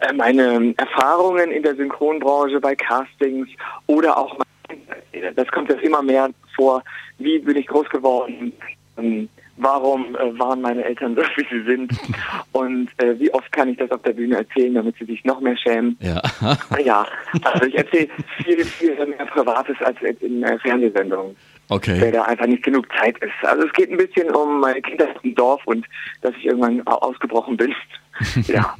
äh, 0.00 0.12
meine 0.12 0.74
Erfahrungen 0.76 1.52
in 1.52 1.62
der 1.62 1.76
Synchronbranche 1.76 2.58
bei 2.58 2.74
Castings 2.74 3.48
oder 3.86 4.18
auch 4.18 4.36
das 5.36 5.46
kommt 5.48 5.70
jetzt 5.70 5.84
immer 5.84 6.02
mehr 6.02 6.30
vor, 6.56 6.82
wie 7.18 7.38
bin 7.38 7.56
ich 7.56 7.68
groß 7.68 7.88
geworden, 7.90 8.52
ähm, 8.96 9.28
warum 9.58 10.14
äh, 10.16 10.38
waren 10.38 10.60
meine 10.60 10.84
Eltern 10.84 11.14
so, 11.14 11.22
wie 11.36 11.46
sie 11.50 11.64
sind 11.64 11.92
und 12.52 12.88
äh, 12.98 13.18
wie 13.18 13.32
oft 13.32 13.50
kann 13.52 13.68
ich 13.68 13.76
das 13.76 13.90
auf 13.90 14.02
der 14.02 14.12
Bühne 14.12 14.36
erzählen, 14.36 14.74
damit 14.74 14.96
sie 14.98 15.04
sich 15.04 15.24
noch 15.24 15.40
mehr 15.40 15.56
schämen. 15.56 15.96
Ja, 16.00 16.22
ja 16.84 17.06
also 17.42 17.66
ich 17.66 17.76
erzähle 17.76 18.08
viel, 18.42 18.64
viel 18.64 19.06
mehr 19.06 19.26
Privates 19.26 19.76
als 19.80 19.96
in 20.20 20.42
äh, 20.42 20.58
Fernsehsendungen. 20.58 21.36
Okay. 21.70 22.00
Weil 22.00 22.12
da 22.12 22.22
einfach 22.22 22.46
nicht 22.46 22.62
genug 22.62 22.86
Zeit 22.98 23.18
ist. 23.18 23.32
Also 23.42 23.66
es 23.66 23.72
geht 23.74 23.90
ein 23.90 23.98
bisschen 23.98 24.30
um 24.30 24.60
meine 24.60 24.80
Kindheit 24.80 25.16
im 25.22 25.34
Dorf 25.34 25.60
und 25.66 25.86
dass 26.22 26.34
ich 26.36 26.46
irgendwann 26.46 26.86
ausgebrochen 26.86 27.56
bin. 27.56 27.74
ja. 28.46 28.74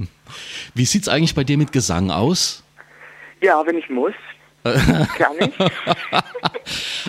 Wie 0.75 0.85
sieht's 0.85 1.09
eigentlich 1.09 1.35
bei 1.35 1.45
dir 1.45 1.59
mit 1.59 1.73
Gesang 1.73 2.11
aus? 2.11 2.65
Ja, 3.43 3.65
wenn 3.67 3.77
ich 3.77 3.89
muss. 3.91 4.15
Ich. 4.65 4.73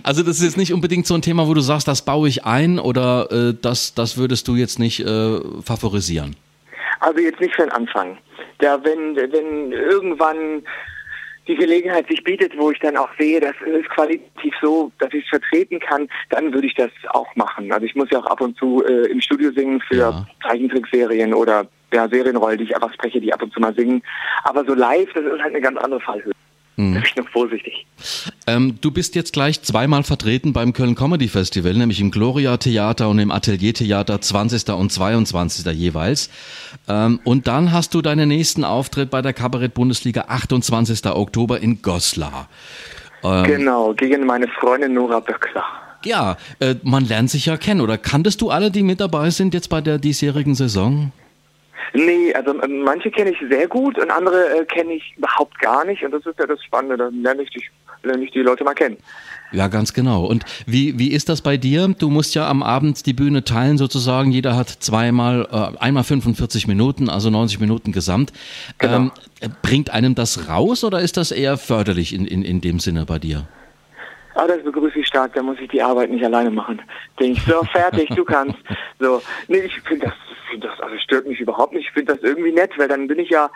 Also 0.03 0.23
das 0.23 0.37
ist 0.37 0.43
jetzt 0.43 0.57
nicht 0.57 0.73
unbedingt 0.73 1.05
so 1.05 1.13
ein 1.13 1.21
Thema, 1.21 1.47
wo 1.47 1.53
du 1.53 1.61
sagst, 1.61 1.87
das 1.87 2.03
baue 2.05 2.29
ich 2.29 2.45
ein 2.45 2.79
oder 2.79 3.27
äh, 3.31 3.53
das, 3.61 3.93
das 3.93 4.17
würdest 4.17 4.47
du 4.47 4.55
jetzt 4.55 4.79
nicht 4.79 5.01
äh, 5.01 5.39
favorisieren? 5.63 6.35
Also 7.01 7.19
jetzt 7.19 7.39
nicht 7.41 7.53
für 7.55 7.63
den 7.63 7.71
Anfang. 7.71 8.17
Da 8.59 8.81
wenn, 8.83 9.15
wenn 9.15 9.71
irgendwann 9.71 10.63
die 11.47 11.55
Gelegenheit 11.55 12.07
sich 12.07 12.23
bietet, 12.23 12.53
wo 12.57 12.71
ich 12.71 12.79
dann 12.79 12.95
auch 12.95 13.09
sehe, 13.19 13.39
das 13.39 13.55
ist 13.65 13.89
qualitativ 13.89 14.53
so, 14.61 14.91
dass 14.99 15.11
ich 15.13 15.23
es 15.23 15.29
vertreten 15.29 15.79
kann, 15.79 16.07
dann 16.29 16.53
würde 16.53 16.67
ich 16.67 16.75
das 16.75 16.91
auch 17.09 17.35
machen. 17.35 17.71
Also 17.71 17.85
ich 17.85 17.95
muss 17.95 18.09
ja 18.11 18.19
auch 18.19 18.27
ab 18.27 18.41
und 18.41 18.57
zu 18.57 18.83
äh, 18.85 19.07
im 19.11 19.19
Studio 19.19 19.51
singen 19.51 19.81
für 19.81 19.95
Ja. 19.95 20.25
Zeichentrickserien 20.43 21.33
oder 21.33 21.67
ja, 21.93 22.07
Serienrollen, 22.07 22.59
die 22.59 22.65
ich 22.65 22.75
einfach 22.75 22.93
spreche, 22.93 23.19
die 23.19 23.33
ab 23.33 23.41
und 23.41 23.51
zu 23.51 23.59
mal 23.59 23.73
singen. 23.75 24.03
Aber 24.43 24.63
so 24.63 24.75
live, 24.75 25.11
das 25.13 25.23
ist 25.23 25.41
halt 25.41 25.55
eine 25.55 25.61
ganz 25.61 25.77
andere 25.79 25.99
Fallhöhe. 25.99 26.33
Mhm. 26.79 26.93
Da 26.93 26.99
bin 27.01 27.09
ich 27.09 27.15
noch 27.17 27.29
vorsichtig. 27.29 27.85
Ähm, 28.47 28.77
du 28.79 28.91
bist 28.91 29.13
jetzt 29.15 29.33
gleich 29.33 29.61
zweimal 29.61 30.03
vertreten 30.03 30.53
beim 30.53 30.71
Köln 30.71 30.95
Comedy 30.95 31.27
Festival, 31.27 31.73
nämlich 31.73 31.99
im 31.99 32.09
Gloria 32.09 32.55
Theater 32.55 33.09
und 33.09 33.19
im 33.19 33.31
Atelier 33.31 33.73
Theater 33.73 34.21
20. 34.21 34.69
und 34.69 34.89
22. 34.89 35.65
jeweils. 35.73 36.29
Ähm, 36.87 37.19
und 37.25 37.47
dann 37.47 37.73
hast 37.73 37.93
du 37.93 38.01
deinen 38.01 38.29
nächsten 38.29 38.63
Auftritt 38.63 39.09
bei 39.09 39.21
der 39.21 39.33
Kabarett 39.33 39.73
Bundesliga 39.73 40.25
28. 40.29 41.05
Oktober 41.07 41.59
in 41.59 41.81
Goslar. 41.81 42.47
Ähm, 43.23 43.43
Genau, 43.43 43.93
gegen 43.93 44.25
meine 44.25 44.47
Freundin 44.47 44.93
Nora 44.93 45.19
Böckler. 45.19 45.65
Ja, 46.05 46.37
äh, 46.61 46.75
man 46.83 47.03
lernt 47.03 47.29
sich 47.29 47.47
ja 47.47 47.57
kennen. 47.57 47.81
Oder 47.81 47.97
kanntest 47.97 48.39
du 48.39 48.51
alle, 48.51 48.71
die 48.71 48.83
mit 48.83 49.01
dabei 49.01 49.31
sind 49.31 49.53
jetzt 49.53 49.67
bei 49.67 49.81
der 49.81 49.97
diesjährigen 49.97 50.55
Saison? 50.55 51.11
Nee, 51.93 52.33
also 52.33 52.61
ähm, 52.61 52.81
manche 52.81 53.11
kenne 53.11 53.31
ich 53.31 53.37
sehr 53.49 53.67
gut 53.67 53.97
und 53.97 54.11
andere 54.11 54.59
äh, 54.59 54.65
kenne 54.65 54.93
ich 54.93 55.13
überhaupt 55.17 55.59
gar 55.59 55.85
nicht. 55.85 56.03
Und 56.03 56.11
das 56.11 56.25
ist 56.25 56.39
ja 56.39 56.45
das 56.45 56.63
Spannende, 56.63 56.97
dann 56.97 57.21
lerne 57.21 57.43
ich, 57.43 57.49
die, 57.49 57.63
lerne 58.03 58.23
ich 58.23 58.31
die 58.31 58.39
Leute 58.39 58.63
mal 58.63 58.73
kennen. 58.73 58.97
Ja, 59.51 59.67
ganz 59.67 59.93
genau. 59.93 60.25
Und 60.25 60.45
wie, 60.67 60.99
wie 60.99 61.11
ist 61.11 61.27
das 61.27 61.41
bei 61.41 61.57
dir? 61.57 61.87
Du 61.97 62.09
musst 62.09 62.35
ja 62.35 62.47
am 62.47 62.61
Abend 62.61 63.05
die 63.05 63.13
Bühne 63.13 63.43
teilen 63.43 63.77
sozusagen. 63.79 64.31
Jeder 64.31 64.55
hat 64.55 64.69
zweimal, 64.69 65.47
äh, 65.51 65.79
einmal 65.79 66.03
45 66.03 66.67
Minuten, 66.67 67.09
also 67.09 67.29
90 67.29 67.59
Minuten 67.59 67.91
gesamt. 67.91 68.31
Genau. 68.77 68.95
Ähm, 68.95 69.11
äh, 69.39 69.49
bringt 69.61 69.89
einem 69.89 70.13
das 70.13 70.47
raus 70.47 70.83
oder 70.83 71.01
ist 71.01 71.17
das 71.17 71.31
eher 71.31 71.57
förderlich 71.57 72.13
in, 72.13 72.25
in, 72.25 72.43
in 72.43 72.61
dem 72.61 72.79
Sinne 72.79 73.05
bei 73.05 73.17
dir? 73.17 73.47
Ah, 74.39 74.47
das 74.47 74.63
begrüße 74.63 74.99
ich 74.99 75.07
stark, 75.07 75.33
da 75.33 75.43
muss 75.43 75.59
ich 75.59 75.67
die 75.67 75.81
Arbeit 75.81 76.11
nicht 76.11 76.23
alleine 76.23 76.49
machen. 76.49 76.81
Denke 77.19 77.37
ich, 77.37 77.43
so, 77.43 77.61
fertig, 77.73 78.07
du 78.15 78.23
kannst. 78.23 78.57
So, 78.97 79.21
nee, 79.49 79.59
ich 79.59 79.81
finde 79.81 80.05
das, 80.05 80.15
find 80.49 80.63
das, 80.63 80.79
also 80.79 80.97
stört 80.99 81.27
mich 81.27 81.41
überhaupt 81.41 81.73
nicht. 81.73 81.87
Ich 81.87 81.91
finde 81.91 82.13
das 82.13 82.23
irgendwie 82.23 82.53
nett, 82.53 82.71
weil 82.77 82.87
dann 82.87 83.07
bin 83.07 83.19
ich 83.19 83.29
ja 83.29 83.49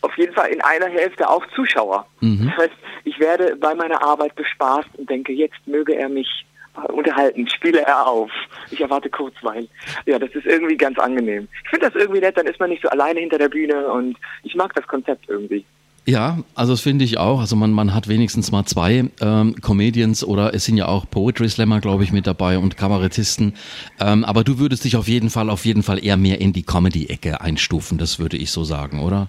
auf 0.00 0.18
jeden 0.18 0.34
Fall 0.34 0.48
in 0.48 0.60
einer 0.60 0.88
Hälfte 0.88 1.30
auch 1.30 1.46
Zuschauer. 1.54 2.04
Das 2.48 2.64
heißt, 2.64 2.74
ich 3.04 3.20
werde 3.20 3.54
bei 3.54 3.76
meiner 3.76 4.02
Arbeit 4.02 4.34
bespaßt 4.34 4.88
und 4.98 5.08
denke, 5.08 5.32
jetzt 5.32 5.64
möge 5.66 5.94
er 5.94 6.08
mich 6.08 6.44
äh, 6.76 6.90
unterhalten, 6.90 7.46
spiele 7.46 7.82
er 7.82 8.04
auf. 8.04 8.32
Ich 8.72 8.80
erwarte 8.80 9.10
Kurzweil. 9.10 9.68
Ja, 10.04 10.18
das 10.18 10.30
ist 10.30 10.46
irgendwie 10.46 10.76
ganz 10.76 10.98
angenehm. 10.98 11.46
Ich 11.62 11.70
finde 11.70 11.86
das 11.86 11.94
irgendwie 11.94 12.20
nett, 12.20 12.36
dann 12.36 12.46
ist 12.46 12.58
man 12.58 12.70
nicht 12.70 12.82
so 12.82 12.88
alleine 12.88 13.20
hinter 13.20 13.38
der 13.38 13.50
Bühne 13.50 13.86
und 13.86 14.16
ich 14.42 14.56
mag 14.56 14.74
das 14.74 14.86
Konzept 14.88 15.28
irgendwie. 15.28 15.64
Ja, 16.06 16.40
also 16.54 16.74
das 16.74 16.82
finde 16.82 17.04
ich 17.04 17.16
auch. 17.16 17.40
Also 17.40 17.56
man, 17.56 17.70
man 17.70 17.94
hat 17.94 18.08
wenigstens 18.08 18.52
mal 18.52 18.66
zwei 18.66 19.10
ähm, 19.20 19.54
Comedians 19.62 20.22
oder 20.22 20.54
es 20.54 20.66
sind 20.66 20.76
ja 20.76 20.86
auch 20.86 21.08
Poetry 21.08 21.48
Slammer, 21.48 21.80
glaube 21.80 22.04
ich, 22.04 22.12
mit 22.12 22.26
dabei 22.26 22.58
und 22.58 22.76
Kabarettisten. 22.76 23.54
Ähm, 24.00 24.22
aber 24.24 24.44
du 24.44 24.58
würdest 24.58 24.84
dich 24.84 24.96
auf 24.96 25.08
jeden 25.08 25.30
Fall, 25.30 25.48
auf 25.48 25.64
jeden 25.64 25.82
Fall 25.82 26.04
eher 26.04 26.18
mehr 26.18 26.42
in 26.42 26.52
die 26.52 26.62
Comedy-Ecke 26.62 27.40
einstufen, 27.40 27.96
das 27.96 28.18
würde 28.18 28.36
ich 28.36 28.50
so 28.50 28.64
sagen, 28.64 29.00
oder? 29.00 29.28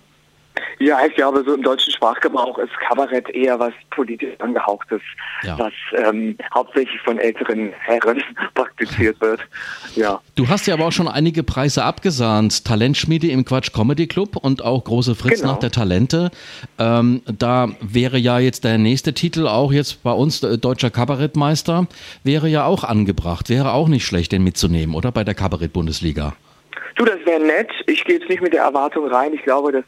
Ja, 0.80 1.00
ich 1.08 1.16
glaube, 1.16 1.44
so 1.46 1.54
im 1.56 1.62
deutschen 1.64 1.92
Sprachgebrauch 1.94 2.58
ist 2.58 2.72
Kabarett 2.88 3.30
eher 3.30 3.60
was 3.60 3.74
politisch 3.92 4.34
angehauchtes, 4.40 5.02
Ja. 5.44 5.58
was 5.58 5.74
ähm, 5.98 6.38
hauptsächlich 6.54 7.00
von 7.02 7.18
älteren 7.18 7.72
Herren 7.80 8.22
praktiziert 8.54 9.20
wird. 9.22 9.40
Ja. 9.96 10.22
Du 10.36 10.48
hast 10.50 10.68
ja 10.68 10.74
aber 10.74 10.86
auch 10.88 10.92
schon 10.92 11.08
einige 11.08 11.44
Preise 11.44 11.84
abgesahnt. 11.84 12.66
Talentschmiede 12.66 13.28
im 13.28 13.46
Quatsch 13.46 13.72
Comedy 13.74 14.08
Club 14.08 14.36
und 14.36 14.64
auch 14.64 14.84
Große 14.84 15.16
Fritz 15.16 15.42
Genau. 15.42 15.54
nach 15.54 15.60
der 15.60 15.72
Talente. 15.72 16.30
Ähm, 16.78 17.22
da 17.26 17.70
wäre 17.82 18.18
ja 18.18 18.40
jetzt 18.40 18.64
der 18.64 18.78
nächste 18.78 19.14
Titel 19.14 19.48
auch 19.48 19.72
jetzt 19.72 20.04
bei 20.04 20.12
uns, 20.12 20.44
äh, 20.44 20.58
Deutscher 20.58 20.90
Kabarettmeister, 20.90 21.88
wäre 22.24 22.48
ja 22.50 22.66
auch 22.66 22.84
angebracht. 22.84 23.50
Wäre 23.50 23.72
auch 23.74 23.88
nicht 23.88 24.06
schlecht, 24.06 24.32
den 24.32 24.44
mitzunehmen, 24.44 24.94
oder? 24.96 25.12
Bei 25.12 25.24
der 25.24 25.36
Kabarett-Bundesliga. 25.36 26.34
Du, 26.98 27.04
das 27.04 27.18
wäre 27.26 27.42
nett. 27.42 27.70
Ich 27.88 28.06
gehe 28.06 28.18
jetzt 28.20 28.30
nicht 28.30 28.42
mit 28.42 28.54
der 28.54 28.64
Erwartung 28.64 29.08
rein. 29.08 29.34
Ich 29.34 29.44
glaube, 29.44 29.72
das 29.74 29.84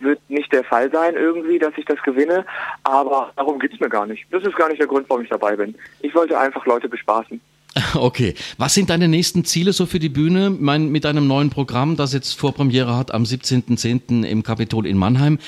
wird 0.00 0.20
nicht 0.28 0.52
der 0.52 0.64
Fall 0.64 0.90
sein 0.90 1.14
irgendwie, 1.14 1.58
dass 1.58 1.72
ich 1.76 1.84
das 1.84 2.00
gewinne. 2.02 2.44
Aber 2.84 3.32
darum 3.36 3.58
geht's 3.58 3.80
mir 3.80 3.88
gar 3.88 4.06
nicht. 4.06 4.24
Das 4.30 4.42
ist 4.42 4.56
gar 4.56 4.68
nicht 4.68 4.80
der 4.80 4.86
Grund, 4.86 5.08
warum 5.08 5.22
ich 5.22 5.30
dabei 5.30 5.56
bin. 5.56 5.74
Ich 6.00 6.14
wollte 6.14 6.38
einfach 6.38 6.64
Leute 6.66 6.88
bespaßen. 6.88 7.40
Okay. 7.94 8.34
Was 8.58 8.74
sind 8.74 8.90
deine 8.90 9.08
nächsten 9.08 9.44
Ziele 9.46 9.72
so 9.72 9.86
für 9.86 9.98
die 9.98 10.10
Bühne? 10.10 10.50
Mein, 10.50 10.90
mit 10.90 11.04
deinem 11.04 11.26
neuen 11.26 11.48
Programm, 11.48 11.96
das 11.96 12.12
jetzt 12.12 12.38
Vorpremiere 12.38 12.96
hat 12.96 13.14
am 13.14 13.22
17.10. 13.22 14.24
im 14.24 14.42
Kapitol 14.42 14.86
in 14.86 14.98
Mannheim. 14.98 15.38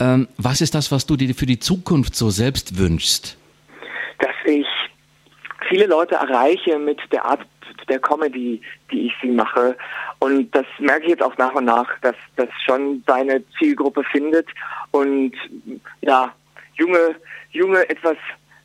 Ähm, 0.00 0.26
was 0.38 0.60
ist 0.60 0.74
das, 0.74 0.90
was 0.90 1.06
du 1.06 1.16
dir 1.16 1.32
für 1.36 1.46
die 1.46 1.60
Zukunft 1.60 2.16
so 2.16 2.30
selbst 2.30 2.78
wünschst? 2.78 3.38
dass 4.18 4.34
ich 4.44 4.66
viele 5.68 5.86
Leute 5.86 6.16
erreiche 6.16 6.78
mit 6.78 7.00
der 7.12 7.24
Art 7.24 7.40
der 7.88 7.98
Comedy, 7.98 8.60
die 8.90 9.06
ich 9.06 9.12
sie 9.20 9.30
mache. 9.30 9.76
Und 10.18 10.54
das 10.54 10.66
merke 10.78 11.04
ich 11.04 11.10
jetzt 11.10 11.22
auch 11.22 11.36
nach 11.38 11.54
und 11.54 11.64
nach, 11.64 11.88
dass 12.00 12.16
das 12.36 12.48
schon 12.64 13.02
seine 13.06 13.42
Zielgruppe 13.58 14.04
findet 14.04 14.46
und 14.90 15.32
ja, 16.00 16.32
junge, 16.74 17.16
junge, 17.50 17.88
etwas, 17.88 18.16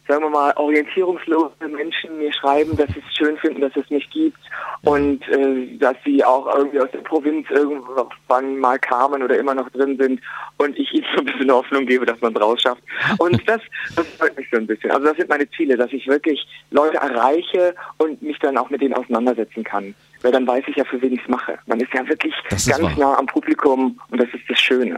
sagen 0.08 0.24
wir 0.24 0.30
mal, 0.30 0.54
orientierungslose 0.58 1.54
Menschen 1.70 2.18
mir 2.18 2.34
schreiben, 2.34 2.76
dass 2.76 2.90
sie 2.90 3.02
es 3.08 3.16
schön 3.16 3.38
finden, 3.38 3.62
dass 3.62 3.76
es 3.76 3.90
mich 3.90 4.10
gibt 4.10 4.38
und 4.84 5.26
äh, 5.30 5.78
dass 5.78 5.96
sie 6.04 6.24
auch 6.24 6.54
irgendwie 6.58 6.80
aus 6.82 6.92
der 6.92 7.00
Provinz 7.00 7.48
irgendwann 7.50 8.58
mal 8.58 8.78
kamen 8.80 9.24
oder 9.24 9.38
immer 9.38 9.56
noch 9.56 9.70
drin 9.70 9.98
sind 9.98 10.20
und 10.58 10.78
ich 10.78 10.92
ihnen 10.94 11.06
so 11.16 11.22
ein 11.22 11.26
bisschen 11.26 11.52
Hoffnung 11.52 11.86
gebe, 11.86 12.06
dass 12.06 12.20
man 12.20 12.36
es 12.36 12.42
rausschafft. 12.42 12.84
Und 13.20 13.42
das, 13.48 13.62
das 13.96 14.08
freut 14.18 14.38
mich 14.38 14.48
so 14.52 14.58
ein 14.58 14.68
bisschen. 14.68 14.92
Also 14.92 15.06
das 15.06 15.18
sind 15.18 15.30
meine 15.30 15.50
Ziele, 15.52 15.78
dass 15.78 15.92
ich 15.94 16.06
wirklich 16.08 16.46
Leute 16.72 16.98
erreiche 16.98 17.74
und 17.98 18.22
mich 18.22 18.38
dann 18.40 18.58
auch 18.58 18.70
mit 18.70 18.82
denen 18.82 18.94
auseinandersetzen 18.94 19.64
kann. 19.64 19.96
Weil 20.22 20.32
dann 20.32 20.46
weiß 20.46 20.64
ich 20.68 20.76
ja, 20.76 20.84
für 20.86 21.02
wen 21.02 21.14
ich 21.14 21.22
es 21.22 21.30
mache. 21.30 21.58
Man 21.66 21.80
ist 21.80 21.94
ja 21.94 22.08
wirklich 22.08 22.34
ist 22.50 22.70
ganz 22.70 22.84
wahr. 22.84 22.94
nah 22.98 23.18
am 23.18 23.26
Publikum 23.26 24.00
und 24.10 24.22
das 24.22 24.30
ist 24.34 24.44
das 24.50 24.60
Schöne. 24.60 24.98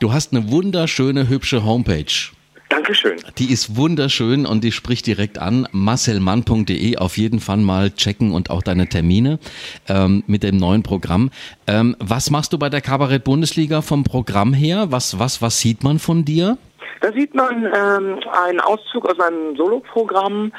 Du 0.00 0.12
hast 0.12 0.32
eine 0.32 0.50
wunderschöne, 0.50 1.28
hübsche 1.28 1.64
Homepage. 1.64 2.30
Dankeschön. 2.84 3.16
Die 3.38 3.50
ist 3.50 3.78
wunderschön 3.78 4.44
und 4.44 4.62
die 4.62 4.70
spricht 4.70 5.06
direkt 5.06 5.38
an. 5.38 5.66
marcelmann.de 5.72 6.98
auf 6.98 7.16
jeden 7.16 7.40
Fall 7.40 7.56
mal 7.56 7.90
checken 7.90 8.32
und 8.32 8.50
auch 8.50 8.62
deine 8.62 8.86
Termine 8.86 9.38
ähm, 9.88 10.22
mit 10.26 10.42
dem 10.42 10.58
neuen 10.58 10.82
Programm. 10.82 11.30
Ähm, 11.66 11.96
was 11.98 12.28
machst 12.28 12.52
du 12.52 12.58
bei 12.58 12.68
der 12.68 12.82
Kabarett 12.82 13.24
Bundesliga 13.24 13.80
vom 13.80 14.04
Programm 14.04 14.52
her? 14.52 14.88
Was, 14.90 15.18
was, 15.18 15.40
was 15.40 15.60
sieht 15.60 15.82
man 15.82 15.98
von 15.98 16.26
dir? 16.26 16.58
Da 17.00 17.10
sieht 17.12 17.34
man 17.34 17.64
ähm, 17.64 18.20
einen 18.46 18.60
Auszug 18.60 19.08
aus 19.08 19.18
einem 19.18 19.56
Soloprogramm 19.56 20.52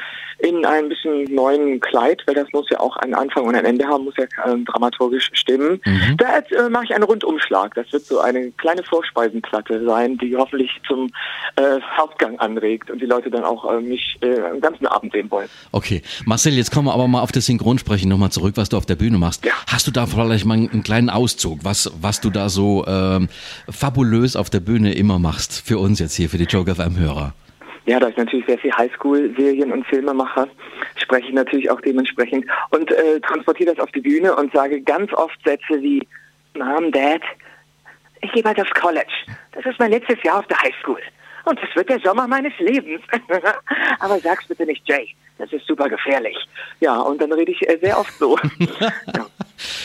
in 0.45 0.63
einem 0.63 0.89
bisschen 0.89 1.23
neuen 1.33 1.79
Kleid, 1.79 2.21
weil 2.27 2.35
das 2.35 2.47
muss 2.53 2.69
ja 2.69 2.79
auch 2.79 2.95
einen 2.97 3.15
Anfang 3.15 3.45
und 3.45 3.55
ein 3.55 3.65
Ende 3.65 3.87
haben, 3.87 4.05
muss 4.05 4.13
ja 4.17 4.25
ähm, 4.45 4.63
dramaturgisch 4.65 5.31
stimmen. 5.33 5.81
Da 6.17 6.37
äh, 6.37 6.69
mache 6.69 6.85
ich 6.85 6.93
einen 6.93 7.03
Rundumschlag. 7.03 7.73
Das 7.73 7.91
wird 7.91 8.05
so 8.05 8.19
eine 8.19 8.51
kleine 8.51 8.83
Vorspeisenplatte 8.83 9.83
sein, 9.85 10.17
die 10.19 10.35
hoffentlich 10.35 10.69
zum 10.87 11.09
äh, 11.55 11.79
Hauptgang 11.97 12.37
anregt 12.39 12.91
und 12.91 13.01
die 13.01 13.07
Leute 13.07 13.31
dann 13.31 13.43
auch 13.43 13.71
äh, 13.71 13.81
mich 13.81 14.17
äh, 14.21 14.35
den 14.35 14.61
ganzen 14.61 14.85
Abend 14.85 15.13
sehen 15.13 15.31
wollen. 15.31 15.49
Okay, 15.71 16.03
Marcel, 16.25 16.53
jetzt 16.53 16.71
kommen 16.71 16.87
wir 16.87 16.93
aber 16.93 17.07
mal 17.07 17.21
auf 17.21 17.31
das 17.31 17.47
Synchronsprechen 17.47 18.07
nochmal 18.07 18.31
zurück, 18.31 18.53
was 18.55 18.69
du 18.69 18.77
auf 18.77 18.85
der 18.85 18.95
Bühne 18.95 19.17
machst. 19.17 19.45
Ja. 19.45 19.53
Hast 19.67 19.87
du 19.87 19.91
da 19.91 20.05
vielleicht 20.05 20.45
mal 20.45 20.55
einen, 20.55 20.69
einen 20.69 20.83
kleinen 20.83 21.09
Auszug, 21.09 21.59
was, 21.63 21.91
was 21.99 22.21
du 22.21 22.29
da 22.29 22.49
so 22.49 22.85
ähm, 22.87 23.29
fabulös 23.67 24.35
auf 24.35 24.51
der 24.51 24.59
Bühne 24.59 24.93
immer 24.93 25.17
machst 25.17 25.63
für 25.65 25.79
uns 25.79 25.99
jetzt 25.99 26.13
hier, 26.13 26.29
für 26.29 26.37
die 26.37 26.45
Joke 26.45 26.75
FM-Hörer? 26.75 27.33
Ja, 27.85 27.99
da 27.99 28.09
ich 28.09 28.17
natürlich 28.17 28.45
sehr 28.47 28.57
viel 28.57 28.71
Highschool-Serien 28.71 29.71
und 29.71 29.85
Filme 29.85 30.13
mache, 30.13 30.49
spreche 30.95 31.27
ich 31.27 31.33
natürlich 31.33 31.69
auch 31.69 31.81
dementsprechend 31.81 32.45
und 32.71 32.91
äh, 32.91 33.19
transportiere 33.21 33.75
das 33.75 33.83
auf 33.83 33.91
die 33.91 34.01
Bühne 34.01 34.35
und 34.35 34.51
sage 34.53 34.81
ganz 34.81 35.13
oft 35.13 35.37
Sätze 35.45 35.81
wie 35.81 36.07
Mom, 36.57 36.91
Dad, 36.91 37.21
ich 38.21 38.31
gehe 38.31 38.43
bald 38.43 38.59
aufs 38.59 38.71
College. 38.71 39.11
Das 39.51 39.65
ist 39.65 39.79
mein 39.79 39.91
letztes 39.91 40.21
Jahr 40.23 40.39
auf 40.39 40.47
der 40.47 40.61
Highschool. 40.61 41.01
Und 41.45 41.59
das 41.61 41.75
wird 41.75 41.89
der 41.89 41.99
Sommer 41.99 42.27
meines 42.27 42.53
Lebens. 42.57 43.01
Aber 43.99 44.19
sag's 44.19 44.47
bitte 44.47 44.65
nicht 44.65 44.87
Jay. 44.87 45.13
das 45.37 45.51
ist 45.53 45.67
super 45.67 45.87
gefährlich. 45.87 46.37
Ja, 46.79 46.99
und 46.99 47.21
dann 47.21 47.31
rede 47.31 47.51
ich 47.51 47.69
äh, 47.69 47.77
sehr 47.81 47.99
oft 47.99 48.13
so. 48.13 48.37
ja. 49.15 49.27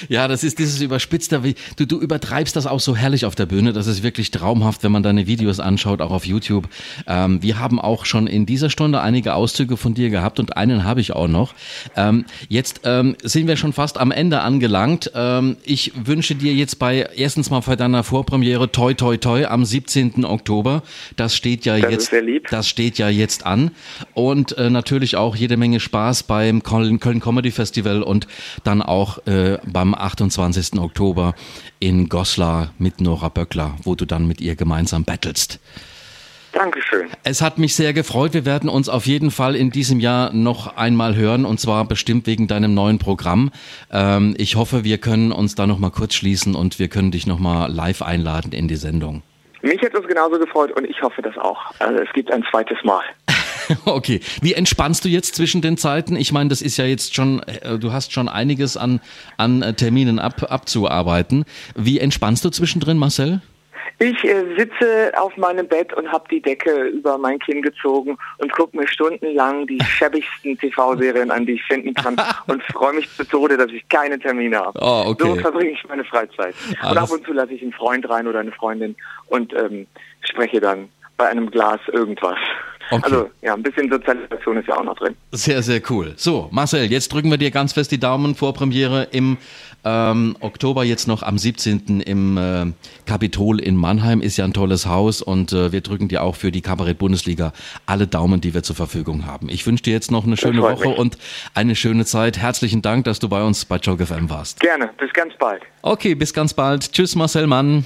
Ja, 0.08 0.28
das 0.28 0.44
ist 0.44 0.58
dieses 0.58 0.80
überspitzte, 0.80 1.42
du, 1.76 1.86
du 1.86 2.00
übertreibst 2.00 2.56
das 2.56 2.66
auch 2.66 2.80
so 2.80 2.96
herrlich 2.96 3.24
auf 3.24 3.34
der 3.34 3.46
Bühne. 3.46 3.72
Das 3.72 3.86
ist 3.86 4.02
wirklich 4.02 4.30
traumhaft, 4.30 4.82
wenn 4.82 4.92
man 4.92 5.02
deine 5.02 5.26
Videos 5.26 5.60
anschaut, 5.60 6.00
auch 6.00 6.10
auf 6.10 6.26
YouTube. 6.26 6.68
Ähm, 7.06 7.42
wir 7.42 7.58
haben 7.58 7.80
auch 7.80 8.04
schon 8.04 8.26
in 8.26 8.46
dieser 8.46 8.70
Stunde 8.70 9.00
einige 9.00 9.34
Auszüge 9.34 9.76
von 9.76 9.94
dir 9.94 10.10
gehabt 10.10 10.40
und 10.40 10.56
einen 10.56 10.84
habe 10.84 11.00
ich 11.00 11.12
auch 11.12 11.28
noch. 11.28 11.54
Ähm, 11.96 12.24
jetzt 12.48 12.80
ähm, 12.84 13.16
sind 13.22 13.46
wir 13.46 13.56
schon 13.56 13.72
fast 13.72 13.98
am 13.98 14.10
Ende 14.10 14.40
angelangt. 14.40 15.12
Ähm, 15.14 15.56
ich 15.64 15.92
wünsche 16.04 16.34
dir 16.34 16.52
jetzt 16.52 16.78
bei 16.78 17.08
erstens 17.16 17.50
mal 17.50 17.60
bei 17.60 17.76
deiner 17.76 18.02
Vorpremiere 18.02 18.72
toi 18.72 18.94
toi 18.94 19.16
toi 19.16 19.44
am 19.46 19.64
17. 19.64 20.24
Oktober. 20.24 20.82
Das 21.16 21.34
steht 21.34 21.64
ja 21.64 21.78
das 21.78 22.10
jetzt, 22.10 22.12
das 22.50 22.68
steht 22.68 22.98
ja 22.98 23.08
jetzt 23.08 23.46
an 23.46 23.70
und 24.14 24.56
äh, 24.58 24.70
natürlich 24.70 25.16
auch 25.16 25.36
jede 25.36 25.56
Menge 25.56 25.80
Spaß 25.80 26.24
beim 26.24 26.62
Köln 26.62 26.98
Comedy 26.98 27.50
Festival 27.50 28.02
und 28.02 28.26
dann 28.64 28.82
auch 28.82 29.26
äh, 29.26 29.58
beim 29.66 29.94
28. 29.94 30.78
Oktober 30.78 31.34
in 31.78 32.08
Goslar 32.08 32.72
mit 32.78 33.00
Nora 33.00 33.28
Böckler, 33.28 33.76
wo 33.82 33.94
du 33.94 34.04
dann 34.04 34.26
mit 34.26 34.40
ihr 34.40 34.56
gemeinsam 34.56 35.04
battlest. 35.04 35.60
Dankeschön. 36.52 37.08
Es 37.22 37.42
hat 37.42 37.58
mich 37.58 37.76
sehr 37.76 37.92
gefreut. 37.92 38.34
Wir 38.34 38.44
werden 38.44 38.68
uns 38.68 38.88
auf 38.88 39.06
jeden 39.06 39.30
Fall 39.30 39.54
in 39.54 39.70
diesem 39.70 40.00
Jahr 40.00 40.32
noch 40.32 40.76
einmal 40.76 41.14
hören 41.14 41.44
und 41.44 41.60
zwar 41.60 41.84
bestimmt 41.84 42.26
wegen 42.26 42.48
deinem 42.48 42.74
neuen 42.74 42.98
Programm. 42.98 43.50
Ähm, 43.92 44.34
ich 44.36 44.56
hoffe, 44.56 44.82
wir 44.84 44.98
können 44.98 45.32
uns 45.32 45.54
da 45.54 45.66
noch 45.66 45.78
mal 45.78 45.90
kurz 45.90 46.14
schließen 46.14 46.54
und 46.54 46.78
wir 46.78 46.88
können 46.88 47.12
dich 47.12 47.26
noch 47.26 47.38
mal 47.38 47.72
live 47.72 48.02
einladen 48.02 48.52
in 48.52 48.66
die 48.66 48.76
Sendung. 48.76 49.22
Mich 49.62 49.80
hat 49.82 49.94
es 49.94 50.06
genauso 50.08 50.38
gefreut 50.38 50.72
und 50.72 50.84
ich 50.86 51.00
hoffe 51.02 51.22
das 51.22 51.36
auch. 51.36 51.58
Also 51.78 52.02
es 52.02 52.12
gibt 52.14 52.32
ein 52.32 52.42
zweites 52.50 52.78
Mal. 52.82 53.02
Okay. 53.84 54.20
Wie 54.40 54.54
entspannst 54.54 55.04
du 55.04 55.08
jetzt 55.08 55.34
zwischen 55.34 55.62
den 55.62 55.76
Zeiten? 55.76 56.16
Ich 56.16 56.32
meine, 56.32 56.48
das 56.48 56.62
ist 56.62 56.76
ja 56.76 56.84
jetzt 56.84 57.14
schon, 57.14 57.42
äh, 57.42 57.78
du 57.78 57.92
hast 57.92 58.12
schon 58.12 58.28
einiges 58.28 58.76
an, 58.76 59.00
an 59.36 59.62
äh, 59.62 59.74
Terminen 59.74 60.18
ab, 60.18 60.50
abzuarbeiten. 60.50 61.44
Wie 61.74 61.98
entspannst 61.98 62.44
du 62.44 62.50
zwischendrin, 62.50 62.98
Marcel? 62.98 63.40
Ich 63.98 64.24
äh, 64.24 64.56
sitze 64.56 65.12
auf 65.18 65.36
meinem 65.36 65.68
Bett 65.68 65.92
und 65.92 66.10
habe 66.10 66.24
die 66.30 66.40
Decke 66.40 66.84
über 66.84 67.18
mein 67.18 67.38
Kinn 67.38 67.60
gezogen 67.60 68.16
und 68.38 68.50
gucke 68.52 68.74
mir 68.76 68.88
stundenlang 68.88 69.66
die 69.66 69.78
schäbigsten 69.84 70.56
TV-Serien 70.56 71.30
an, 71.30 71.44
die 71.44 71.52
ich 71.52 71.62
finden 71.64 71.92
kann 71.92 72.16
und 72.46 72.62
freue 72.62 72.94
mich 72.94 73.14
zu 73.14 73.24
Tode, 73.24 73.58
dass 73.58 73.70
ich 73.70 73.86
keine 73.90 74.18
Termine 74.18 74.58
habe. 74.58 74.78
Oh, 74.80 75.10
okay. 75.10 75.28
So 75.28 75.36
verbringe 75.36 75.72
ich 75.72 75.84
meine 75.86 76.04
Freizeit. 76.04 76.54
Ah, 76.80 76.92
und 76.92 76.98
ab 76.98 77.10
und 77.10 77.26
zu 77.26 77.32
lasse 77.32 77.52
ich 77.52 77.62
einen 77.62 77.74
Freund 77.74 78.08
rein 78.08 78.26
oder 78.26 78.40
eine 78.40 78.52
Freundin 78.52 78.96
und 79.26 79.52
ähm, 79.52 79.86
spreche 80.22 80.60
dann 80.60 80.88
bei 81.18 81.28
einem 81.28 81.50
Glas 81.50 81.80
irgendwas. 81.92 82.38
Okay. 82.90 83.02
Also 83.04 83.30
ja, 83.42 83.54
ein 83.54 83.62
bisschen 83.62 83.90
Sozialisation 83.90 84.56
ist 84.56 84.68
ja 84.68 84.76
auch 84.76 84.84
noch 84.84 84.96
drin. 84.96 85.14
Sehr, 85.32 85.62
sehr 85.62 85.80
cool. 85.90 86.12
So, 86.16 86.48
Marcel, 86.50 86.90
jetzt 86.90 87.12
drücken 87.12 87.30
wir 87.30 87.38
dir 87.38 87.50
ganz 87.50 87.72
fest 87.72 87.92
die 87.92 88.00
Daumen 88.00 88.34
vor 88.34 88.52
Premiere 88.52 89.08
im 89.12 89.38
ähm, 89.84 90.36
Oktober, 90.40 90.84
jetzt 90.84 91.08
noch 91.08 91.22
am 91.22 91.38
17. 91.38 92.00
im 92.00 92.36
äh, 92.36 92.66
Kapitol 93.06 93.60
in 93.60 93.76
Mannheim. 93.76 94.20
Ist 94.20 94.36
ja 94.36 94.44
ein 94.44 94.52
tolles 94.52 94.86
Haus 94.86 95.22
und 95.22 95.52
äh, 95.52 95.72
wir 95.72 95.80
drücken 95.80 96.08
dir 96.08 96.22
auch 96.22 96.36
für 96.36 96.50
die 96.50 96.60
Kabarett-Bundesliga 96.60 97.52
alle 97.86 98.06
Daumen, 98.06 98.40
die 98.40 98.52
wir 98.54 98.62
zur 98.62 98.76
Verfügung 98.76 99.26
haben. 99.26 99.48
Ich 99.48 99.66
wünsche 99.66 99.84
dir 99.84 99.92
jetzt 99.92 100.10
noch 100.10 100.26
eine 100.26 100.36
schöne 100.36 100.62
Woche 100.62 100.88
mich. 100.88 100.98
und 100.98 101.18
eine 101.54 101.76
schöne 101.76 102.04
Zeit. 102.04 102.38
Herzlichen 102.38 102.82
Dank, 102.82 103.04
dass 103.04 103.20
du 103.20 103.28
bei 103.28 103.42
uns 103.42 103.64
bei 103.64 103.76
Joke 103.76 104.04
FM 104.04 104.28
warst. 104.28 104.60
Gerne, 104.60 104.90
bis 104.98 105.12
ganz 105.12 105.32
bald. 105.38 105.62
Okay, 105.82 106.14
bis 106.14 106.34
ganz 106.34 106.52
bald. 106.52 106.92
Tschüss, 106.92 107.16
Marcel 107.16 107.46
Mann. 107.46 107.84